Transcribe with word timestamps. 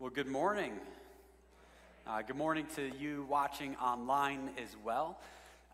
Well, 0.00 0.08
good 0.08 0.28
morning. 0.28 0.72
Uh, 2.06 2.22
good 2.22 2.36
morning 2.36 2.66
to 2.74 2.90
you 2.98 3.26
watching 3.28 3.76
online 3.76 4.48
as 4.56 4.74
well. 4.82 5.18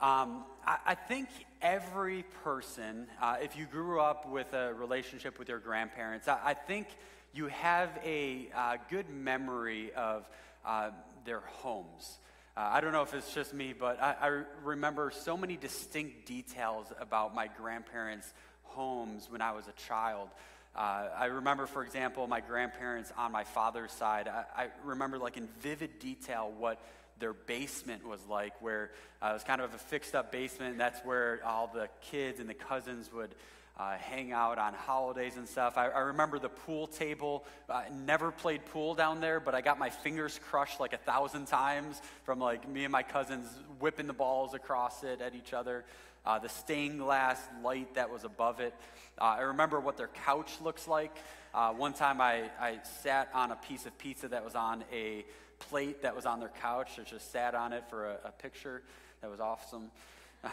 Um, 0.01 0.43
I, 0.67 0.79
I, 0.85 0.95
think 0.97 1.29
every 1.63 2.25
person, 2.43 3.07
uh, 3.23 3.37
if 3.41 3.57
you 3.57 3.67
grew 3.67 4.01
up 4.01 4.29
with 4.29 4.53
a 4.53 4.75
relationship 4.75 5.39
with 5.39 5.49
your 5.49 5.61
grandparents, 5.61 6.27
I, 6.27 6.41
I 6.45 6.55
think 6.55 6.89
you 7.35 7.47
have 7.47 7.91
a 8.05 8.49
uh, 8.53 8.79
good 8.91 9.09
memory 9.09 9.93
of 9.95 10.29
uh, 10.65 10.91
their 11.25 11.43
homes. 11.47 12.19
Uh, 12.57 12.69
I 12.73 12.81
don't 12.81 12.91
know 12.91 13.03
if 13.03 13.15
it's 13.15 13.33
just 13.33 13.55
me, 13.55 13.75
but 13.79 14.03
I, 14.03 14.17
I 14.21 14.43
remember 14.65 15.13
so 15.13 15.37
many 15.37 15.57
distinct 15.57 16.27
details 16.27 16.89
about 16.99 17.33
my 17.33 17.47
grandparents' 17.47 18.35
homes 18.65 19.29
when 19.31 19.41
I 19.41 19.53
was 19.53 19.69
a 19.69 19.87
child. 19.87 20.31
Uh, 20.77 21.09
I 21.19 21.25
remember, 21.27 21.67
for 21.67 21.83
example, 21.83 22.27
my 22.27 22.41
grandparents 22.41 23.11
on 23.17 23.33
my 23.33 23.45
father's 23.45 23.93
side. 23.93 24.29
I, 24.29 24.45
I, 24.65 24.69
remember, 24.85 25.19
like 25.19 25.39
in 25.39 25.49
vivid 25.61 25.99
detail, 25.99 26.53
what 26.59 26.79
their 27.19 27.33
basement 27.33 28.07
was 28.07 28.21
like, 28.29 28.61
where 28.61 28.91
uh, 29.23 29.29
it 29.31 29.33
was 29.33 29.43
kind 29.43 29.63
of 29.63 29.73
a 29.73 29.79
fixed 29.79 30.15
up 30.15 30.31
basement. 30.31 30.73
And 30.73 30.81
That's 30.81 31.03
where 31.03 31.41
all 31.47 31.71
the 31.73 31.89
kids 32.11 32.41
and 32.41 32.49
the 32.49 32.55
cousins 32.55 33.11
would 33.11 33.35
uh, 33.79 33.97
hang 33.97 34.33
out 34.33 34.59
on 34.59 34.75
holidays 34.75 35.39
and 35.39 35.49
stuff. 35.49 35.79
I, 35.79 35.89
I 35.89 36.01
remember 36.01 36.39
the 36.39 36.51
pool 36.51 36.87
table. 36.87 37.47
I 37.71 37.89
never 38.05 38.31
played 38.31 38.67
pool 38.67 38.95
down 38.95 39.21
there, 39.21 39.41
but 39.41 39.55
I 39.55 39.63
got 39.63 39.79
my 39.79 39.89
fingers 39.89 40.39
crushed 40.51 40.79
like 40.79 40.93
a 40.93 40.99
thousand 40.99 41.47
times 41.47 42.03
from 42.25 42.39
like 42.39 42.69
me 42.69 42.85
and 42.85 42.93
my 42.93 43.03
cousins 43.03 43.49
whipping 43.81 44.07
the 44.07 44.13
balls 44.13 44.53
across 44.53 45.05
it 45.05 45.23
at 45.23 45.35
each 45.35 45.55
other 45.55 45.87
uh, 46.27 46.39
the 46.39 46.49
stained 46.49 46.99
glass 46.99 47.41
light 47.63 47.95
that 47.95 48.11
was 48.11 48.25
above 48.25 48.61
it. 48.61 48.75
Uh, 49.19 49.25
I 49.25 49.41
remember 49.43 49.81
what 49.81 49.97
their 49.97 50.09
couch 50.09 50.53
looks 50.61 50.89
like. 50.89 51.17
Uh, 51.55 51.71
one 51.73 51.93
time 51.93 52.21
I, 52.21 52.51
I 52.61 52.81
sat 53.03 53.31
on 53.33 53.53
a 53.53 53.57
piece 53.57 53.87
of 53.87 53.97
pizza 53.97 54.29
that 54.29 54.45
was 54.45 54.55
on 54.55 54.85
a 54.93 55.25
plate 55.59 56.03
that 56.03 56.15
was 56.15 56.27
on 56.27 56.41
their 56.41 56.53
couch. 56.61 56.99
I 56.99 57.03
just 57.03 57.33
sat 57.33 57.55
on 57.55 57.73
it 57.73 57.85
for 57.89 58.11
a, 58.11 58.19
a 58.27 58.31
picture. 58.33 58.83
That 59.23 59.31
was 59.31 59.41
awesome. 59.41 59.91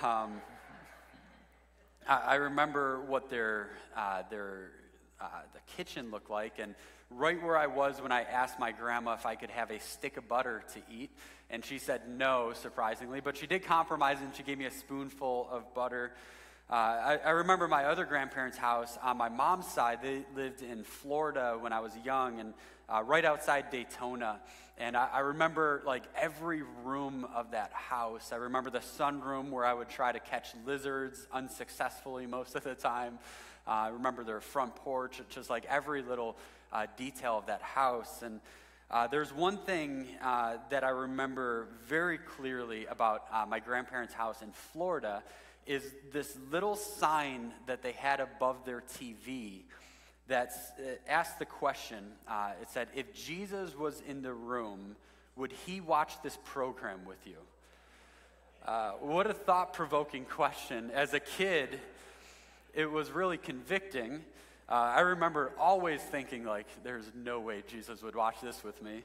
Um, 0.01 0.41
I, 2.07 2.21
I, 2.27 2.35
remember 2.35 3.01
what 3.01 3.29
their, 3.29 3.69
uh, 3.97 4.23
their 4.29 4.71
uh, 5.23 5.27
the 5.53 5.59
kitchen 5.77 6.11
looked 6.11 6.29
like, 6.29 6.59
and 6.59 6.75
right 7.09 7.41
where 7.41 7.57
I 7.57 7.67
was 7.67 8.01
when 8.01 8.11
I 8.11 8.23
asked 8.23 8.59
my 8.59 8.71
grandma 8.71 9.13
if 9.13 9.25
I 9.25 9.35
could 9.35 9.51
have 9.51 9.71
a 9.71 9.79
stick 9.79 10.17
of 10.17 10.27
butter 10.27 10.63
to 10.73 10.81
eat. 10.93 11.11
And 11.49 11.63
she 11.63 11.77
said 11.77 12.01
no, 12.09 12.51
surprisingly, 12.53 13.21
but 13.21 13.37
she 13.37 13.47
did 13.47 13.63
compromise 13.63 14.17
and 14.19 14.35
she 14.35 14.43
gave 14.43 14.57
me 14.57 14.65
a 14.65 14.71
spoonful 14.71 15.47
of 15.51 15.73
butter. 15.73 16.13
Uh, 16.69 16.73
I, 16.73 17.19
I, 17.25 17.29
remember 17.31 17.67
my 17.67 17.85
other 17.85 18.05
grandparents' 18.05 18.57
house 18.57 18.97
on 19.03 19.17
my 19.17 19.29
mom's 19.29 19.67
side. 19.67 19.99
They 20.01 20.25
lived 20.33 20.61
in 20.61 20.83
Florida 20.83 21.57
when 21.59 21.73
I 21.73 21.81
was 21.81 21.91
young 22.03 22.39
and 22.39 22.53
uh, 22.89 23.03
right 23.03 23.25
outside 23.25 23.69
Daytona. 23.69 24.39
And 24.77 24.97
I, 24.97 25.09
I, 25.13 25.19
remember 25.19 25.83
like 25.85 26.03
every 26.15 26.63
room 26.83 27.27
of 27.35 27.51
that 27.51 27.71
house. 27.73 28.31
I 28.31 28.37
remember 28.37 28.69
the 28.69 28.79
sunroom 28.79 29.49
where 29.49 29.65
I 29.65 29.73
would 29.73 29.89
try 29.89 30.11
to 30.13 30.19
catch 30.19 30.47
lizards 30.65 31.27
unsuccessfully 31.31 32.25
most 32.25 32.55
of 32.55 32.63
the 32.63 32.75
time. 32.75 33.19
Uh, 33.67 33.71
I 33.71 33.87
remember 33.89 34.23
their 34.23 34.41
front 34.41 34.75
porch, 34.75 35.21
just 35.29 35.49
like 35.49 35.65
every 35.65 36.01
little 36.01 36.35
uh, 36.71 36.87
detail 36.97 37.37
of 37.37 37.45
that 37.45 37.61
house. 37.61 38.21
And 38.21 38.41
uh, 38.91 39.07
there's 39.07 39.33
one 39.33 39.57
thing 39.57 40.05
uh, 40.21 40.57
that 40.69 40.83
I 40.83 40.89
remember 40.89 41.67
very 41.87 42.17
clearly 42.17 42.85
about 42.85 43.25
uh, 43.31 43.45
my 43.47 43.59
grandparents' 43.59 44.13
house 44.13 44.41
in 44.41 44.51
Florida 44.51 45.23
is 45.65 45.83
this 46.11 46.37
little 46.51 46.75
sign 46.75 47.53
that 47.67 47.81
they 47.81 47.93
had 47.93 48.19
above 48.19 48.65
their 48.65 48.81
TV 48.81 49.61
that 50.27 50.51
uh, 50.77 50.83
asked 51.07 51.39
the 51.39 51.45
question. 51.45 52.03
Uh, 52.27 52.51
it 52.61 52.69
said, 52.69 52.89
"If 52.93 53.13
Jesus 53.13 53.77
was 53.77 54.01
in 54.07 54.21
the 54.21 54.33
room, 54.33 54.95
would 55.35 55.53
he 55.65 55.79
watch 55.81 56.21
this 56.21 56.37
program 56.43 57.05
with 57.05 57.25
you?" 57.25 57.37
Uh, 58.65 58.91
what 59.01 59.29
a 59.29 59.33
thought-provoking 59.33 60.25
question. 60.25 60.89
As 60.93 61.13
a 61.13 61.19
kid, 61.19 61.79
it 62.73 62.91
was 62.91 63.11
really 63.11 63.37
convicting. 63.37 64.23
Uh, 64.67 64.73
I 64.73 65.01
remember 65.01 65.51
always 65.59 66.01
thinking, 66.01 66.43
like, 66.45 66.67
there's 66.83 67.11
no 67.15 67.39
way 67.39 67.63
Jesus 67.67 68.01
would 68.01 68.15
watch 68.15 68.41
this 68.41 68.63
with 68.63 68.81
me. 68.81 69.03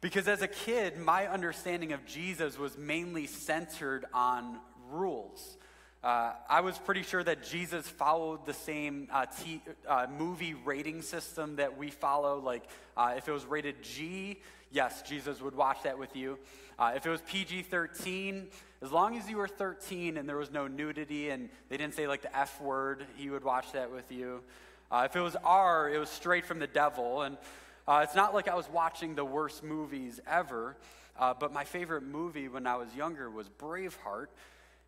Because 0.00 0.28
as 0.28 0.42
a 0.42 0.48
kid, 0.48 0.98
my 0.98 1.26
understanding 1.26 1.92
of 1.92 2.04
Jesus 2.06 2.58
was 2.58 2.76
mainly 2.76 3.26
centered 3.26 4.04
on 4.12 4.58
rules. 4.90 5.56
Uh, 6.02 6.32
I 6.48 6.60
was 6.60 6.76
pretty 6.78 7.02
sure 7.02 7.22
that 7.22 7.44
Jesus 7.44 7.86
followed 7.86 8.44
the 8.44 8.54
same 8.54 9.06
uh, 9.12 9.26
t- 9.26 9.62
uh, 9.86 10.08
movie 10.18 10.54
rating 10.54 11.02
system 11.02 11.56
that 11.56 11.78
we 11.78 11.90
follow. 11.90 12.40
Like, 12.40 12.64
uh, 12.96 13.14
if 13.16 13.28
it 13.28 13.32
was 13.32 13.44
rated 13.44 13.82
G, 13.82 14.40
yes, 14.72 15.02
Jesus 15.02 15.40
would 15.40 15.54
watch 15.54 15.84
that 15.84 15.98
with 15.98 16.16
you. 16.16 16.38
Uh, 16.78 16.92
if 16.96 17.06
it 17.06 17.10
was 17.10 17.20
PG 17.22 17.62
13, 17.62 18.48
as 18.80 18.90
long 18.90 19.16
as 19.16 19.28
you 19.28 19.36
were 19.36 19.48
13 19.48 20.16
and 20.16 20.28
there 20.28 20.36
was 20.36 20.50
no 20.50 20.66
nudity 20.66 21.30
and 21.30 21.48
they 21.68 21.76
didn't 21.76 21.94
say 21.94 22.06
like 22.06 22.22
the 22.22 22.36
F 22.36 22.60
word, 22.60 23.06
he 23.16 23.30
would 23.30 23.44
watch 23.44 23.72
that 23.72 23.90
with 23.90 24.10
you. 24.10 24.42
Uh, 24.90 25.02
if 25.08 25.16
it 25.16 25.20
was 25.20 25.36
R, 25.44 25.90
it 25.90 25.98
was 25.98 26.08
straight 26.08 26.44
from 26.44 26.58
the 26.58 26.66
devil. 26.66 27.22
And 27.22 27.36
it's 27.88 28.14
not 28.14 28.34
like 28.34 28.48
I 28.48 28.54
was 28.54 28.68
watching 28.68 29.14
the 29.14 29.24
worst 29.24 29.62
movies 29.62 30.20
ever, 30.26 30.76
but 31.18 31.52
my 31.52 31.64
favorite 31.64 32.02
movie 32.02 32.48
when 32.48 32.66
I 32.66 32.76
was 32.76 32.94
younger 32.94 33.30
was 33.30 33.48
Braveheart. 33.48 34.26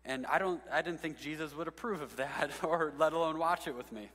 And 0.05 0.25
I, 0.27 0.37
don't, 0.37 0.61
I 0.71 0.81
didn't 0.83 1.01
think 1.01 1.19
Jesus 1.19 1.55
would 1.55 1.67
approve 1.67 2.01
of 2.01 2.15
that, 2.17 2.51
or 2.63 2.93
let 2.97 3.13
alone 3.13 3.39
watch 3.39 3.67
it 3.67 3.75
with 3.75 3.91
me. 3.91 4.09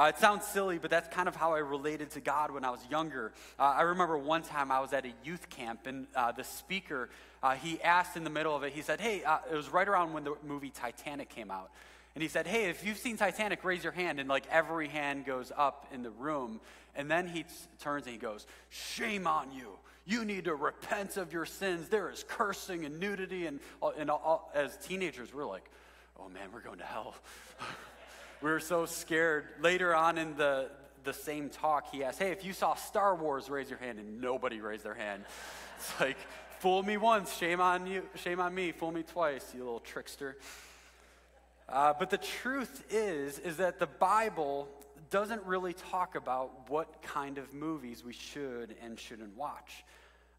Uh, 0.00 0.06
it 0.06 0.16
sounds 0.16 0.46
silly, 0.46 0.78
but 0.78 0.90
that's 0.90 1.14
kind 1.14 1.28
of 1.28 1.36
how 1.36 1.52
I 1.52 1.58
related 1.58 2.08
to 2.12 2.20
God 2.20 2.52
when 2.52 2.64
I 2.64 2.70
was 2.70 2.80
younger. 2.90 3.32
Uh, 3.58 3.64
I 3.64 3.82
remember 3.82 4.16
one 4.16 4.40
time 4.40 4.72
I 4.72 4.80
was 4.80 4.94
at 4.94 5.04
a 5.04 5.12
youth 5.24 5.50
camp, 5.50 5.86
and 5.86 6.06
uh, 6.16 6.32
the 6.32 6.42
speaker, 6.42 7.10
uh, 7.42 7.54
he 7.54 7.82
asked 7.82 8.16
in 8.16 8.24
the 8.24 8.30
middle 8.30 8.56
of 8.56 8.62
it, 8.62 8.72
he 8.72 8.80
said, 8.80 8.98
Hey, 8.98 9.22
uh, 9.24 9.40
it 9.52 9.54
was 9.54 9.68
right 9.68 9.86
around 9.86 10.14
when 10.14 10.24
the 10.24 10.36
movie 10.42 10.70
Titanic 10.70 11.28
came 11.28 11.50
out. 11.50 11.70
And 12.14 12.22
he 12.22 12.28
said, 12.28 12.46
Hey, 12.46 12.70
if 12.70 12.82
you've 12.82 12.96
seen 12.96 13.18
Titanic, 13.18 13.62
raise 13.62 13.84
your 13.84 13.92
hand. 13.92 14.20
And 14.20 14.26
like 14.26 14.46
every 14.50 14.88
hand 14.88 15.26
goes 15.26 15.52
up 15.54 15.86
in 15.92 16.02
the 16.02 16.12
room. 16.12 16.62
And 16.96 17.10
then 17.10 17.28
he 17.28 17.42
t- 17.42 17.50
turns 17.80 18.06
and 18.06 18.14
he 18.14 18.18
goes, 18.18 18.46
Shame 18.70 19.26
on 19.26 19.52
you. 19.52 19.68
You 20.06 20.24
need 20.24 20.46
to 20.46 20.54
repent 20.54 21.18
of 21.18 21.30
your 21.30 21.44
sins. 21.44 21.90
There 21.90 22.08
is 22.08 22.24
cursing 22.26 22.86
and 22.86 23.00
nudity. 23.00 23.44
And, 23.44 23.60
and 23.98 24.10
all, 24.10 24.50
as 24.54 24.78
teenagers, 24.78 25.34
we're 25.34 25.44
like, 25.44 25.70
oh 26.18 26.30
man, 26.30 26.48
we're 26.54 26.62
going 26.62 26.78
to 26.78 26.86
hell. 26.86 27.14
we 28.42 28.50
were 28.50 28.60
so 28.60 28.86
scared. 28.86 29.44
Later 29.60 29.94
on 29.94 30.18
in 30.18 30.36
the, 30.36 30.70
the 31.04 31.12
same 31.12 31.50
talk, 31.50 31.92
he 31.92 32.02
asked, 32.02 32.18
hey, 32.18 32.30
if 32.30 32.44
you 32.44 32.52
saw 32.52 32.74
Star 32.74 33.14
Wars, 33.14 33.50
raise 33.50 33.68
your 33.68 33.78
hand. 33.78 33.98
And 33.98 34.20
nobody 34.20 34.60
raised 34.60 34.84
their 34.84 34.94
hand. 34.94 35.24
It's 35.80 35.98
like, 35.98 36.18
fool 36.58 36.82
me 36.82 36.98
once, 36.98 37.34
shame 37.38 37.58
on 37.58 37.86
you, 37.86 38.02
shame 38.16 38.38
on 38.38 38.54
me, 38.54 38.70
fool 38.70 38.92
me 38.92 39.02
twice, 39.02 39.50
you 39.54 39.60
little 39.60 39.80
trickster. 39.80 40.36
Uh, 41.66 41.94
but 41.98 42.10
the 42.10 42.18
truth 42.18 42.84
is, 42.90 43.38
is 43.38 43.56
that 43.56 43.78
the 43.78 43.86
Bible 43.86 44.68
doesn't 45.08 45.42
really 45.44 45.72
talk 45.72 46.16
about 46.16 46.68
what 46.68 47.00
kind 47.00 47.38
of 47.38 47.54
movies 47.54 48.04
we 48.04 48.12
should 48.12 48.76
and 48.82 48.98
shouldn't 48.98 49.34
watch. 49.38 49.84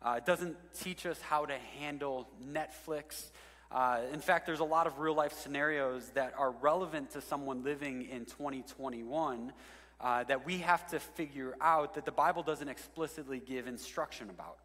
Uh, 0.04 0.16
it 0.18 0.26
doesn't 0.28 0.58
teach 0.80 1.08
us 1.08 1.20
how 1.22 1.46
to 1.48 1.56
handle 1.80 2.28
Netflix. 2.54 3.32
Uh, 3.72 4.02
in 4.12 4.20
fact, 4.20 4.46
there's 4.46 4.60
a 4.60 4.66
lot 4.66 4.86
of 4.86 5.00
real 5.00 5.14
life 5.14 5.32
scenarios 5.32 6.10
that 6.14 6.34
are 6.38 6.52
relevant 6.52 7.12
to 7.12 7.22
someone 7.22 7.64
living 7.64 8.06
in 8.12 8.26
2021 8.26 9.54
uh, 10.02 10.24
that 10.26 10.46
we 10.46 10.58
have 10.58 10.86
to 10.88 11.00
figure 11.00 11.56
out 11.62 11.94
that 11.94 12.04
the 12.04 12.12
Bible 12.12 12.44
doesn't 12.44 12.68
explicitly 12.68 13.40
give 13.40 13.68
instruction 13.68 14.30
about. 14.30 14.58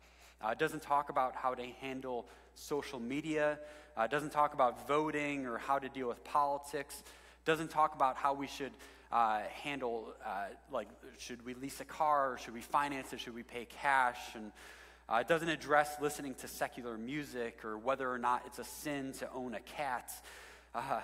Uh, 0.44 0.48
it 0.48 0.58
doesn't 0.58 0.82
talk 0.82 1.08
about 1.08 1.36
how 1.36 1.54
to 1.54 1.62
handle 1.80 2.26
social 2.56 2.98
media. 2.98 3.60
Uh, 3.96 4.02
it 4.02 4.10
doesn't 4.10 4.32
talk 4.32 4.54
about 4.54 4.88
voting 4.88 5.46
or 5.46 5.56
how 5.56 5.78
to 5.78 5.88
deal 5.88 6.08
with 6.08 6.24
politics. 6.24 6.98
It 6.98 7.44
doesn't 7.44 7.70
talk 7.70 7.94
about 7.94 8.16
how 8.16 8.34
we 8.34 8.48
should 8.48 8.72
uh, 9.12 9.42
handle, 9.62 10.14
uh, 10.24 10.46
like, 10.72 10.88
should 11.16 11.44
we 11.46 11.54
lease 11.54 11.80
a 11.80 11.84
car? 11.84 12.38
Should 12.42 12.54
we 12.54 12.60
finance 12.60 13.12
it? 13.12 13.20
Should 13.20 13.36
we 13.36 13.44
pay 13.44 13.66
cash? 13.66 14.18
And 14.34 14.50
uh, 15.08 15.16
it 15.16 15.28
doesn't 15.28 15.48
address 15.48 15.96
listening 16.00 16.34
to 16.34 16.48
secular 16.48 16.98
music 16.98 17.64
or 17.64 17.78
whether 17.78 18.10
or 18.10 18.18
not 18.18 18.42
it's 18.46 18.58
a 18.58 18.64
sin 18.64 19.12
to 19.12 19.28
own 19.32 19.54
a 19.54 19.60
cat. 19.60 20.10
Uh, 20.74 21.00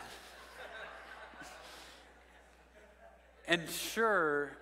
and 3.47 3.69
sure, 3.71 4.53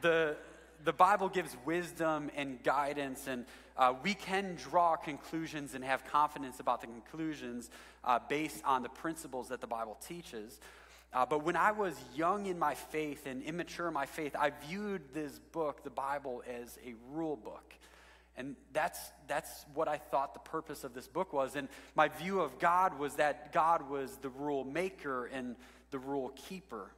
the, 0.00 0.36
the 0.84 0.92
Bible 0.92 1.28
gives 1.28 1.56
wisdom 1.66 2.30
and 2.36 2.62
guidance, 2.62 3.26
and 3.26 3.44
uh, 3.76 3.92
we 4.02 4.14
can 4.14 4.54
draw 4.56 4.96
conclusions 4.96 5.74
and 5.74 5.84
have 5.84 6.04
confidence 6.06 6.58
about 6.58 6.80
the 6.80 6.86
conclusions 6.86 7.70
uh, 8.02 8.18
based 8.28 8.62
on 8.64 8.82
the 8.82 8.88
principles 8.88 9.48
that 9.48 9.60
the 9.60 9.66
Bible 9.66 9.98
teaches. 10.06 10.58
Uh, 11.12 11.24
but 11.24 11.44
when 11.44 11.54
I 11.54 11.72
was 11.72 11.94
young 12.16 12.46
in 12.46 12.58
my 12.58 12.74
faith 12.74 13.26
and 13.26 13.42
immature 13.42 13.88
in 13.88 13.94
my 13.94 14.06
faith, 14.06 14.34
I 14.34 14.52
viewed 14.66 15.02
this 15.12 15.38
book, 15.52 15.84
the 15.84 15.90
Bible, 15.90 16.42
as 16.48 16.78
a 16.84 16.94
rule 17.12 17.36
book. 17.36 17.74
And 18.36 18.56
that's, 18.72 18.98
that's 19.28 19.64
what 19.74 19.86
I 19.86 19.98
thought 19.98 20.34
the 20.34 20.40
purpose 20.40 20.82
of 20.82 20.92
this 20.92 21.06
book 21.06 21.32
was. 21.32 21.54
And 21.54 21.68
my 21.94 22.08
view 22.08 22.40
of 22.40 22.58
God 22.58 22.98
was 22.98 23.14
that 23.14 23.52
God 23.52 23.88
was 23.88 24.16
the 24.16 24.28
rule 24.28 24.64
maker 24.64 25.26
and 25.26 25.54
the 25.90 25.98
rule 25.98 26.30
keeper. 26.48 26.90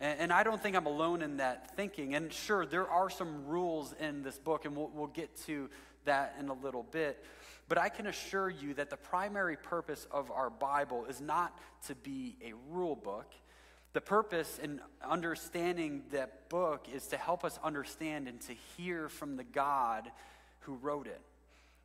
And, 0.00 0.20
and 0.20 0.32
I 0.32 0.44
don't 0.44 0.62
think 0.62 0.76
I'm 0.76 0.86
alone 0.86 1.22
in 1.22 1.38
that 1.38 1.74
thinking. 1.76 2.14
And 2.14 2.32
sure, 2.32 2.64
there 2.64 2.88
are 2.88 3.10
some 3.10 3.46
rules 3.46 3.92
in 3.98 4.22
this 4.22 4.38
book, 4.38 4.64
and 4.64 4.76
we'll, 4.76 4.90
we'll 4.94 5.08
get 5.08 5.36
to 5.46 5.68
that 6.04 6.36
in 6.38 6.48
a 6.48 6.54
little 6.54 6.84
bit. 6.84 7.24
But 7.68 7.78
I 7.78 7.88
can 7.88 8.06
assure 8.06 8.48
you 8.48 8.74
that 8.74 8.88
the 8.88 8.96
primary 8.96 9.56
purpose 9.56 10.06
of 10.10 10.30
our 10.30 10.48
Bible 10.48 11.04
is 11.06 11.20
not 11.20 11.58
to 11.86 11.94
be 11.96 12.36
a 12.42 12.52
rule 12.70 12.96
book. 12.96 13.32
The 13.92 14.00
purpose 14.00 14.58
in 14.62 14.80
understanding 15.06 16.04
that 16.12 16.48
book 16.48 16.86
is 16.94 17.08
to 17.08 17.16
help 17.16 17.44
us 17.44 17.58
understand 17.62 18.28
and 18.28 18.40
to 18.42 18.54
hear 18.76 19.08
from 19.08 19.36
the 19.36 19.44
God 19.44 20.10
who 20.68 20.74
wrote 20.74 21.06
it. 21.06 21.20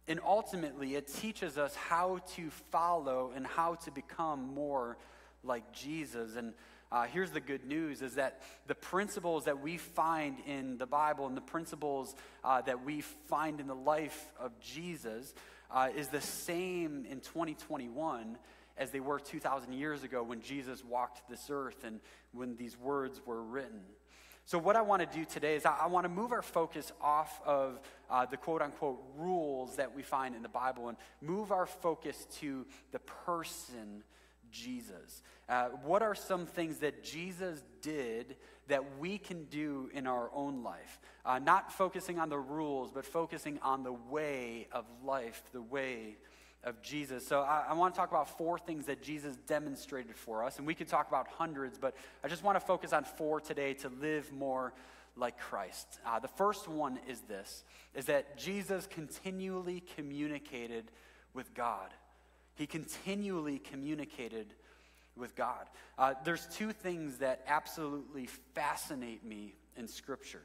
And 0.09 0.19
ultimately, 0.25 0.95
it 0.95 1.07
teaches 1.07 1.57
us 1.57 1.73
how 1.73 2.19
to 2.35 2.49
follow 2.69 3.31
and 3.33 3.47
how 3.47 3.75
to 3.75 3.91
become 3.91 4.53
more 4.53 4.97
like 5.41 5.71
Jesus. 5.71 6.35
And 6.35 6.53
uh, 6.91 7.05
here's 7.05 7.31
the 7.31 7.39
good 7.39 7.65
news 7.65 8.01
is 8.01 8.15
that 8.15 8.41
the 8.67 8.75
principles 8.75 9.45
that 9.45 9.61
we 9.61 9.77
find 9.77 10.37
in 10.45 10.77
the 10.77 10.85
Bible 10.85 11.25
and 11.25 11.37
the 11.37 11.41
principles 11.41 12.13
uh, 12.43 12.61
that 12.63 12.83
we 12.83 12.99
find 13.29 13.61
in 13.61 13.67
the 13.67 13.75
life 13.75 14.33
of 14.37 14.51
Jesus 14.59 15.33
uh, 15.71 15.87
is 15.95 16.09
the 16.09 16.21
same 16.21 17.05
in 17.09 17.21
2021 17.21 18.37
as 18.77 18.91
they 18.91 18.99
were 18.99 19.19
2,000 19.19 19.71
years 19.71 20.03
ago 20.03 20.21
when 20.21 20.41
Jesus 20.41 20.83
walked 20.83 21.29
this 21.29 21.47
earth 21.49 21.85
and 21.85 22.01
when 22.33 22.57
these 22.57 22.77
words 22.77 23.21
were 23.25 23.41
written. 23.41 23.79
So, 24.45 24.57
what 24.57 24.75
I 24.75 24.81
want 24.81 25.09
to 25.09 25.17
do 25.17 25.23
today 25.25 25.55
is 25.55 25.65
I, 25.65 25.77
I 25.83 25.87
want 25.87 26.03
to 26.03 26.09
move 26.09 26.31
our 26.33 26.41
focus 26.41 26.91
off 27.01 27.41
of 27.45 27.79
uh, 28.09 28.25
the 28.25 28.37
quote 28.37 28.61
unquote 28.61 29.01
rules 29.17 29.77
that 29.77 29.95
we 29.95 30.03
find 30.03 30.35
in 30.35 30.43
the 30.43 30.49
Bible 30.49 30.89
and 30.89 30.97
move 31.21 31.51
our 31.51 31.65
focus 31.65 32.27
to 32.39 32.65
the 32.91 32.99
person, 32.99 34.03
Jesus. 34.51 35.21
Uh, 35.47 35.69
what 35.83 36.01
are 36.01 36.13
some 36.15 36.45
things 36.45 36.79
that 36.79 37.03
Jesus 37.03 37.63
did 37.81 38.35
that 38.67 38.97
we 38.99 39.17
can 39.17 39.45
do 39.45 39.89
in 39.93 40.07
our 40.07 40.29
own 40.33 40.61
life? 40.61 40.99
Uh, 41.25 41.39
not 41.39 41.71
focusing 41.71 42.19
on 42.19 42.27
the 42.27 42.37
rules, 42.37 42.91
but 42.91 43.05
focusing 43.05 43.59
on 43.61 43.83
the 43.83 43.93
way 43.93 44.67
of 44.73 44.85
life, 45.05 45.41
the 45.53 45.61
way 45.61 46.17
of 46.63 46.81
Jesus. 46.81 47.25
So 47.27 47.41
I, 47.41 47.65
I, 47.69 47.73
want 47.73 47.93
to 47.93 47.97
talk 47.99 48.09
about 48.09 48.37
four 48.37 48.57
things 48.57 48.85
that 48.85 49.01
Jesus 49.01 49.35
demonstrated 49.47 50.15
for 50.15 50.43
us. 50.43 50.57
And 50.57 50.65
we 50.65 50.73
could 50.73 50.87
talk 50.87 51.07
about 51.09 51.27
hundreds, 51.27 51.77
but 51.77 51.95
I 52.23 52.27
just 52.27 52.43
want 52.43 52.55
to 52.55 52.65
focus 52.65 52.93
on 52.93 53.03
four 53.03 53.41
today 53.41 53.73
to 53.75 53.89
live 53.89 54.31
more 54.31 54.73
like 55.15 55.37
Christ. 55.37 55.99
Uh, 56.05 56.19
the 56.19 56.27
first 56.27 56.67
one 56.67 56.99
is 57.07 57.19
this, 57.21 57.63
is 57.93 58.05
that 58.05 58.37
Jesus 58.37 58.87
continually 58.87 59.83
communicated 59.95 60.85
with 61.33 61.53
God. 61.53 61.93
He 62.55 62.65
continually 62.65 63.59
communicated 63.59 64.53
with 65.15 65.35
God. 65.35 65.67
Uh, 65.97 66.13
there's 66.23 66.47
two 66.47 66.71
things 66.71 67.17
that 67.17 67.43
absolutely 67.47 68.27
fascinate 68.53 69.25
me 69.25 69.55
in 69.75 69.87
Scripture. 69.87 70.41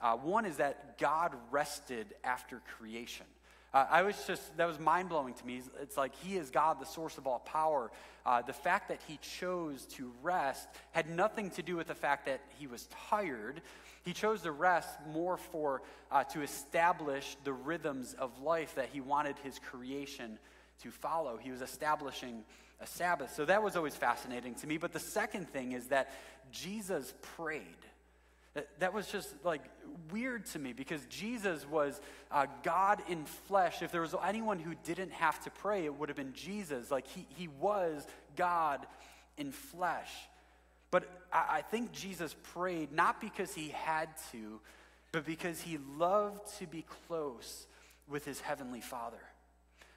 Uh, 0.00 0.16
one 0.16 0.44
is 0.44 0.56
that 0.56 0.98
God 0.98 1.34
rested 1.50 2.14
after 2.24 2.62
creation. 2.78 3.26
Uh, 3.74 3.84
I 3.90 4.02
was 4.02 4.16
just, 4.26 4.56
that 4.56 4.66
was 4.66 4.78
mind 4.78 5.10
blowing 5.10 5.34
to 5.34 5.46
me. 5.46 5.62
It's 5.82 5.96
like 5.96 6.14
He 6.24 6.36
is 6.36 6.50
God, 6.50 6.80
the 6.80 6.86
source 6.86 7.18
of 7.18 7.26
all 7.26 7.40
power. 7.40 7.90
Uh, 8.24 8.42
the 8.42 8.52
fact 8.52 8.88
that 8.88 9.00
He 9.06 9.18
chose 9.18 9.84
to 9.96 10.10
rest 10.22 10.68
had 10.92 11.10
nothing 11.10 11.50
to 11.50 11.62
do 11.62 11.76
with 11.76 11.86
the 11.86 11.94
fact 11.94 12.26
that 12.26 12.40
He 12.58 12.66
was 12.66 12.88
tired. 13.10 13.60
He 14.04 14.12
chose 14.14 14.42
to 14.42 14.52
rest 14.52 14.88
more 15.12 15.36
for, 15.36 15.82
uh, 16.10 16.24
to 16.24 16.42
establish 16.42 17.36
the 17.44 17.52
rhythms 17.52 18.14
of 18.14 18.40
life 18.40 18.74
that 18.76 18.88
He 18.92 19.00
wanted 19.00 19.36
His 19.42 19.58
creation 19.58 20.38
to 20.82 20.90
follow. 20.90 21.36
He 21.36 21.50
was 21.50 21.60
establishing 21.60 22.44
a 22.80 22.86
Sabbath. 22.86 23.34
So 23.34 23.44
that 23.44 23.62
was 23.62 23.76
always 23.76 23.96
fascinating 23.96 24.54
to 24.56 24.66
me. 24.66 24.78
But 24.78 24.92
the 24.92 25.00
second 25.00 25.48
thing 25.50 25.72
is 25.72 25.88
that 25.88 26.10
Jesus 26.52 27.12
prayed. 27.36 27.62
That 28.78 28.94
was 28.94 29.06
just 29.08 29.28
like 29.44 29.62
weird 30.10 30.46
to 30.46 30.58
me 30.58 30.72
because 30.72 31.04
Jesus 31.06 31.66
was 31.68 32.00
uh, 32.30 32.46
God 32.62 33.02
in 33.08 33.24
flesh. 33.24 33.82
If 33.82 33.92
there 33.92 34.00
was 34.00 34.14
anyone 34.24 34.58
who 34.58 34.74
didn't 34.84 35.12
have 35.12 35.42
to 35.44 35.50
pray, 35.50 35.84
it 35.84 35.94
would 35.94 36.08
have 36.08 36.16
been 36.16 36.32
Jesus. 36.32 36.90
Like 36.90 37.06
he, 37.06 37.26
he 37.36 37.48
was 37.48 38.06
God 38.36 38.86
in 39.36 39.52
flesh. 39.52 40.10
But 40.90 41.08
I, 41.32 41.58
I 41.58 41.62
think 41.62 41.92
Jesus 41.92 42.34
prayed 42.54 42.92
not 42.92 43.20
because 43.20 43.54
he 43.54 43.68
had 43.68 44.08
to, 44.32 44.60
but 45.12 45.24
because 45.24 45.60
he 45.60 45.78
loved 45.96 46.58
to 46.58 46.66
be 46.66 46.84
close 47.06 47.66
with 48.08 48.24
his 48.24 48.40
heavenly 48.40 48.80
Father. 48.80 49.20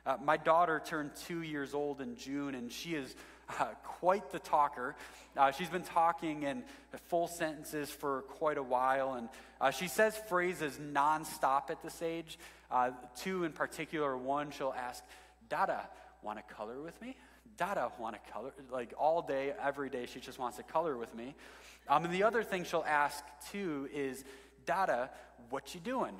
Uh, 0.06 0.18
my 0.24 0.38
daughter 0.38 0.82
turned 0.84 1.12
two 1.28 1.44
years 1.44 1.74
old 1.74 2.02
in 2.02 2.16
June, 2.16 2.56
and 2.56 2.72
she 2.72 2.96
is 2.96 3.16
uh, 3.60 3.66
quite 3.84 4.32
the 4.32 4.40
talker. 4.40 4.96
Uh, 5.38 5.52
she's 5.52 5.70
been 5.70 5.84
talking 5.84 6.44
in 6.44 6.64
full 7.08 7.28
sentences 7.28 7.90
for 7.90 8.22
quite 8.24 8.58
a 8.58 8.64
while, 8.64 9.14
and 9.14 9.30
uh, 9.60 9.72
she 9.72 9.88
says 9.88 10.20
phrases 10.30 10.78
nonstop 10.78 11.70
at 11.70 11.82
this 11.82 12.02
age. 12.02 12.38
Uh, 12.70 12.92
two 13.16 13.44
in 13.44 13.52
particular, 13.52 14.18
one 14.18 14.52
she'll 14.52 14.76
ask, 14.78 15.04
Dada, 15.50 15.90
want 16.22 16.38
to 16.38 16.54
color 16.54 16.80
with 16.82 17.00
me? 17.02 17.16
Dada, 17.58 17.92
want 18.00 18.16
to 18.16 18.32
color? 18.32 18.52
Like 18.72 18.94
all 18.98 19.22
day, 19.22 19.54
every 19.62 19.90
day, 19.90 20.06
she 20.06 20.20
just 20.20 20.40
wants 20.40 20.58
to 20.58 20.64
color 20.64 20.98
with 20.98 21.14
me. 21.16 21.36
Um, 21.88 22.06
and 22.06 22.14
the 22.14 22.24
other 22.24 22.44
thing 22.44 22.64
she'll 22.64 22.86
ask 22.88 23.24
too 23.52 23.90
is, 23.94 24.24
Dada, 24.66 25.10
what 25.50 25.74
you 25.74 25.82
doing? 25.82 26.14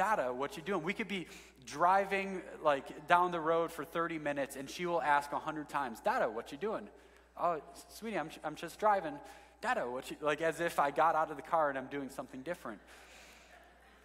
Dada, 0.00 0.32
what 0.32 0.56
you 0.56 0.62
doing? 0.62 0.82
We 0.82 0.94
could 0.94 1.08
be 1.08 1.26
driving 1.66 2.40
like 2.64 3.06
down 3.06 3.32
the 3.32 3.38
road 3.38 3.70
for 3.70 3.84
30 3.84 4.18
minutes 4.18 4.56
and 4.56 4.70
she 4.70 4.86
will 4.86 5.02
ask 5.02 5.30
100 5.30 5.68
times, 5.68 6.00
Dada, 6.00 6.30
what 6.30 6.52
you 6.52 6.56
doing? 6.56 6.88
Oh, 7.38 7.60
sweetie, 7.90 8.18
I'm, 8.18 8.30
I'm 8.42 8.54
just 8.54 8.80
driving. 8.80 9.12
Dada, 9.60 9.82
what 9.82 10.10
you, 10.10 10.16
like 10.22 10.40
as 10.40 10.58
if 10.58 10.78
I 10.78 10.90
got 10.90 11.16
out 11.16 11.30
of 11.30 11.36
the 11.36 11.42
car 11.42 11.68
and 11.68 11.76
I'm 11.76 11.88
doing 11.88 12.08
something 12.08 12.40
different. 12.40 12.80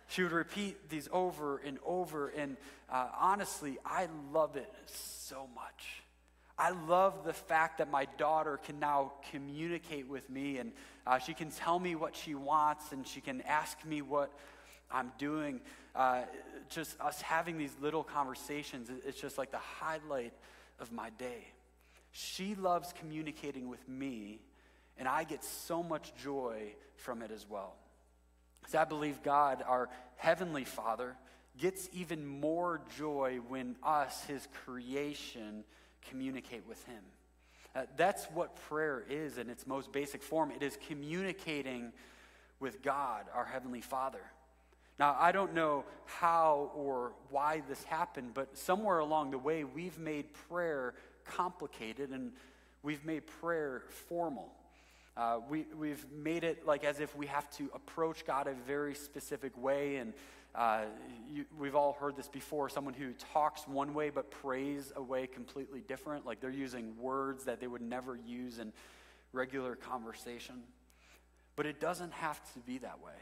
She 0.09 0.21
would 0.21 0.33
repeat 0.33 0.89
these 0.89 1.07
over 1.13 1.59
and 1.59 1.77
over, 1.85 2.27
and 2.27 2.57
uh, 2.91 3.07
honestly, 3.17 3.77
I 3.85 4.09
love 4.33 4.57
it 4.57 4.69
so 4.87 5.47
much. 5.55 6.03
I 6.57 6.71
love 6.71 7.23
the 7.23 7.31
fact 7.31 7.77
that 7.77 7.89
my 7.89 8.03
daughter 8.17 8.57
can 8.57 8.81
now 8.81 9.13
communicate 9.31 10.09
with 10.09 10.29
me 10.29 10.57
and 10.57 10.73
uh, 11.07 11.19
she 11.19 11.33
can 11.33 11.51
tell 11.51 11.79
me 11.79 11.95
what 11.95 12.17
she 12.17 12.35
wants 12.35 12.91
and 12.91 13.07
she 13.07 13.21
can 13.21 13.39
ask 13.43 13.77
me 13.85 14.01
what 14.01 14.29
I'm 14.91 15.11
doing. 15.17 15.61
Uh, 15.95 16.23
just 16.69 16.99
us 16.99 17.21
having 17.21 17.57
these 17.57 17.75
little 17.79 18.03
conversations, 18.03 18.89
it's 19.05 19.19
just 19.19 19.37
like 19.37 19.51
the 19.51 19.57
highlight 19.57 20.33
of 20.79 20.91
my 20.91 21.09
day. 21.11 21.47
She 22.11 22.55
loves 22.55 22.93
communicating 22.99 23.69
with 23.69 23.87
me, 23.87 24.39
and 24.97 25.07
I 25.07 25.23
get 25.23 25.43
so 25.43 25.83
much 25.83 26.13
joy 26.21 26.73
from 26.95 27.21
it 27.21 27.31
as 27.31 27.45
well. 27.49 27.75
Because 28.61 28.75
I 28.75 28.83
believe 28.85 29.21
God, 29.21 29.63
our 29.67 29.89
Heavenly 30.17 30.65
Father, 30.65 31.15
gets 31.57 31.89
even 31.93 32.25
more 32.25 32.81
joy 32.97 33.39
when 33.47 33.75
us, 33.83 34.23
His 34.25 34.47
creation, 34.65 35.63
communicate 36.09 36.67
with 36.67 36.83
Him. 36.85 37.03
Uh, 37.75 37.83
that's 37.97 38.25
what 38.25 38.55
prayer 38.67 39.03
is 39.09 39.37
in 39.37 39.49
its 39.49 39.67
most 39.67 39.91
basic 39.91 40.23
form. 40.23 40.51
It 40.51 40.63
is 40.63 40.77
communicating 40.87 41.91
with 42.59 42.81
God, 42.81 43.25
our 43.33 43.45
Heavenly 43.45 43.81
Father. 43.81 44.21
Now, 44.97 45.17
I 45.19 45.31
don't 45.31 45.53
know 45.53 45.83
how 46.05 46.71
or 46.73 47.13
why 47.29 47.61
this 47.67 47.83
happened, 47.83 48.31
but 48.33 48.57
somewhere 48.57 48.99
along 48.99 49.31
the 49.31 49.37
way, 49.37 49.63
we've 49.63 49.99
made 49.99 50.33
prayer 50.49 50.93
complicated 51.25 52.11
and 52.11 52.31
we've 52.81 53.03
made 53.03 53.27
prayer 53.27 53.83
formal. 53.89 54.51
Uh, 55.17 55.39
we, 55.49 55.65
we've 55.77 56.05
made 56.11 56.43
it 56.43 56.65
like 56.65 56.83
as 56.83 56.99
if 56.99 57.15
we 57.15 57.25
have 57.25 57.49
to 57.49 57.69
approach 57.73 58.25
God 58.25 58.47
a 58.47 58.53
very 58.53 58.95
specific 58.95 59.57
way. 59.57 59.97
And 59.97 60.13
uh, 60.53 60.83
you, 61.29 61.45
we've 61.57 61.75
all 61.75 61.93
heard 61.99 62.15
this 62.15 62.29
before 62.29 62.69
someone 62.69 62.93
who 62.93 63.13
talks 63.33 63.67
one 63.67 63.93
way 63.93 64.09
but 64.09 64.31
prays 64.31 64.93
a 64.95 65.01
way 65.01 65.27
completely 65.27 65.81
different. 65.81 66.25
Like 66.25 66.39
they're 66.39 66.49
using 66.49 66.97
words 66.97 67.45
that 67.45 67.59
they 67.59 67.67
would 67.67 67.81
never 67.81 68.15
use 68.15 68.59
in 68.59 68.71
regular 69.33 69.75
conversation. 69.75 70.63
But 71.57 71.65
it 71.65 71.79
doesn't 71.81 72.13
have 72.13 72.41
to 72.53 72.59
be 72.59 72.77
that 72.79 73.01
way. 73.01 73.13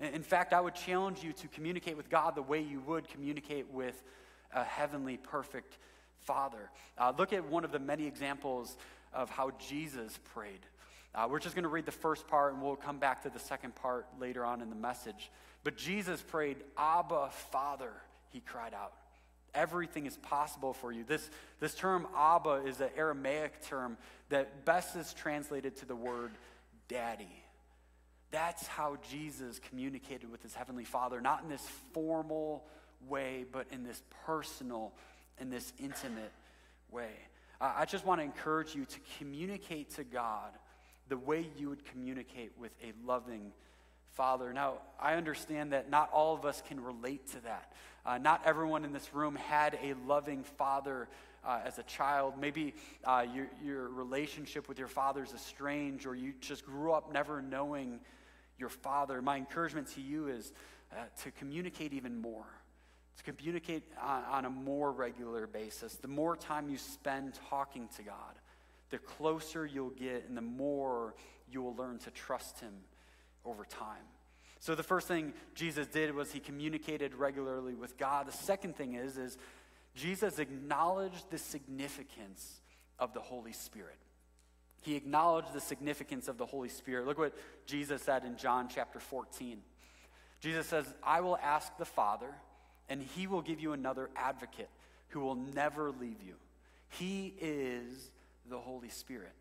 In 0.00 0.22
fact, 0.22 0.52
I 0.52 0.60
would 0.60 0.74
challenge 0.74 1.22
you 1.22 1.32
to 1.32 1.48
communicate 1.48 1.96
with 1.96 2.10
God 2.10 2.34
the 2.34 2.42
way 2.42 2.60
you 2.60 2.80
would 2.80 3.08
communicate 3.08 3.70
with 3.70 4.02
a 4.54 4.62
heavenly, 4.62 5.16
perfect 5.16 5.78
Father. 6.20 6.70
Uh, 6.98 7.12
look 7.16 7.32
at 7.32 7.48
one 7.48 7.64
of 7.64 7.72
the 7.72 7.78
many 7.78 8.06
examples 8.06 8.76
of 9.12 9.30
how 9.30 9.52
Jesus 9.68 10.18
prayed. 10.34 10.60
Uh, 11.14 11.26
we're 11.30 11.38
just 11.38 11.54
going 11.54 11.62
to 11.62 11.70
read 11.70 11.86
the 11.86 11.92
first 11.92 12.28
part 12.28 12.52
and 12.52 12.62
we'll 12.62 12.76
come 12.76 12.98
back 12.98 13.22
to 13.22 13.30
the 13.30 13.38
second 13.38 13.74
part 13.74 14.06
later 14.20 14.44
on 14.44 14.60
in 14.60 14.68
the 14.68 14.76
message. 14.76 15.30
But 15.64 15.76
Jesus 15.76 16.20
prayed, 16.20 16.58
Abba, 16.76 17.30
Father, 17.50 17.92
he 18.28 18.40
cried 18.40 18.74
out. 18.74 18.92
Everything 19.54 20.04
is 20.04 20.18
possible 20.18 20.74
for 20.74 20.92
you. 20.92 21.04
This, 21.04 21.30
this 21.58 21.74
term, 21.74 22.06
Abba, 22.14 22.64
is 22.66 22.80
an 22.80 22.90
Aramaic 22.96 23.62
term 23.62 23.96
that 24.28 24.66
best 24.66 24.94
is 24.94 25.14
translated 25.14 25.76
to 25.76 25.86
the 25.86 25.96
word 25.96 26.32
daddy. 26.88 27.42
That's 28.36 28.66
how 28.66 28.98
Jesus 29.10 29.58
communicated 29.70 30.30
with 30.30 30.42
his 30.42 30.52
heavenly 30.52 30.84
Father, 30.84 31.22
not 31.22 31.42
in 31.42 31.48
this 31.48 31.66
formal 31.94 32.66
way, 33.08 33.46
but 33.50 33.66
in 33.72 33.82
this 33.82 34.02
personal, 34.26 34.92
in 35.40 35.48
this 35.48 35.72
intimate 35.78 36.32
way. 36.90 37.12
I 37.62 37.86
just 37.86 38.04
want 38.04 38.20
to 38.20 38.26
encourage 38.26 38.74
you 38.74 38.84
to 38.84 38.98
communicate 39.16 39.94
to 39.94 40.04
God 40.04 40.50
the 41.08 41.16
way 41.16 41.46
you 41.56 41.70
would 41.70 41.86
communicate 41.86 42.52
with 42.58 42.72
a 42.84 42.92
loving 43.06 43.52
father. 44.12 44.52
Now, 44.52 44.80
I 45.00 45.14
understand 45.14 45.72
that 45.72 45.88
not 45.88 46.12
all 46.12 46.34
of 46.34 46.44
us 46.44 46.62
can 46.68 46.78
relate 46.84 47.26
to 47.32 47.42
that. 47.44 47.72
Uh, 48.04 48.18
not 48.18 48.42
everyone 48.44 48.84
in 48.84 48.92
this 48.92 49.14
room 49.14 49.36
had 49.36 49.78
a 49.82 49.94
loving 50.06 50.44
father 50.44 51.08
uh, 51.42 51.60
as 51.64 51.78
a 51.78 51.84
child. 51.84 52.34
Maybe 52.38 52.74
uh, 53.02 53.24
your, 53.34 53.46
your 53.64 53.88
relationship 53.88 54.68
with 54.68 54.78
your 54.78 54.88
father 54.88 55.22
is 55.22 55.32
estranged, 55.32 56.04
or 56.04 56.14
you 56.14 56.34
just 56.42 56.66
grew 56.66 56.92
up 56.92 57.10
never 57.10 57.40
knowing 57.40 57.98
your 58.58 58.68
father. 58.68 59.20
My 59.22 59.36
encouragement 59.36 59.88
to 59.94 60.00
you 60.00 60.28
is 60.28 60.52
uh, 60.92 60.96
to 61.22 61.30
communicate 61.32 61.92
even 61.92 62.20
more, 62.20 62.46
to 63.18 63.32
communicate 63.32 63.82
on, 64.00 64.24
on 64.24 64.44
a 64.44 64.50
more 64.50 64.92
regular 64.92 65.46
basis. 65.46 65.96
The 65.96 66.08
more 66.08 66.36
time 66.36 66.68
you 66.68 66.78
spend 66.78 67.34
talking 67.50 67.88
to 67.96 68.02
God, 68.02 68.34
the 68.90 68.98
closer 68.98 69.66
you'll 69.66 69.90
get 69.90 70.26
and 70.28 70.36
the 70.36 70.42
more 70.42 71.14
you 71.50 71.62
will 71.62 71.74
learn 71.74 71.98
to 71.98 72.10
trust 72.10 72.60
Him 72.60 72.74
over 73.44 73.64
time. 73.64 74.02
So 74.60 74.74
the 74.74 74.82
first 74.82 75.06
thing 75.06 75.32
Jesus 75.54 75.86
did 75.86 76.14
was 76.14 76.32
he 76.32 76.40
communicated 76.40 77.14
regularly 77.14 77.74
with 77.74 77.96
God. 77.96 78.26
The 78.26 78.32
second 78.32 78.76
thing 78.76 78.94
is 78.94 79.16
is 79.16 79.38
Jesus 79.94 80.38
acknowledged 80.38 81.30
the 81.30 81.38
significance 81.38 82.60
of 82.98 83.12
the 83.14 83.20
Holy 83.20 83.52
Spirit. 83.52 83.98
He 84.86 84.94
acknowledged 84.94 85.52
the 85.52 85.60
significance 85.60 86.28
of 86.28 86.38
the 86.38 86.46
Holy 86.46 86.68
Spirit. 86.68 87.06
Look 87.06 87.18
what 87.18 87.34
Jesus 87.66 88.02
said 88.02 88.24
in 88.24 88.36
John 88.36 88.68
chapter 88.72 89.00
14. 89.00 89.58
Jesus 90.38 90.64
says, 90.68 90.86
I 91.02 91.22
will 91.22 91.36
ask 91.38 91.76
the 91.76 91.84
Father, 91.84 92.28
and 92.88 93.02
he 93.02 93.26
will 93.26 93.42
give 93.42 93.58
you 93.58 93.72
another 93.72 94.10
advocate 94.14 94.68
who 95.08 95.18
will 95.18 95.34
never 95.34 95.90
leave 95.90 96.22
you. 96.24 96.34
He 96.88 97.34
is 97.40 98.12
the 98.48 98.58
Holy 98.58 98.88
Spirit 98.88 99.32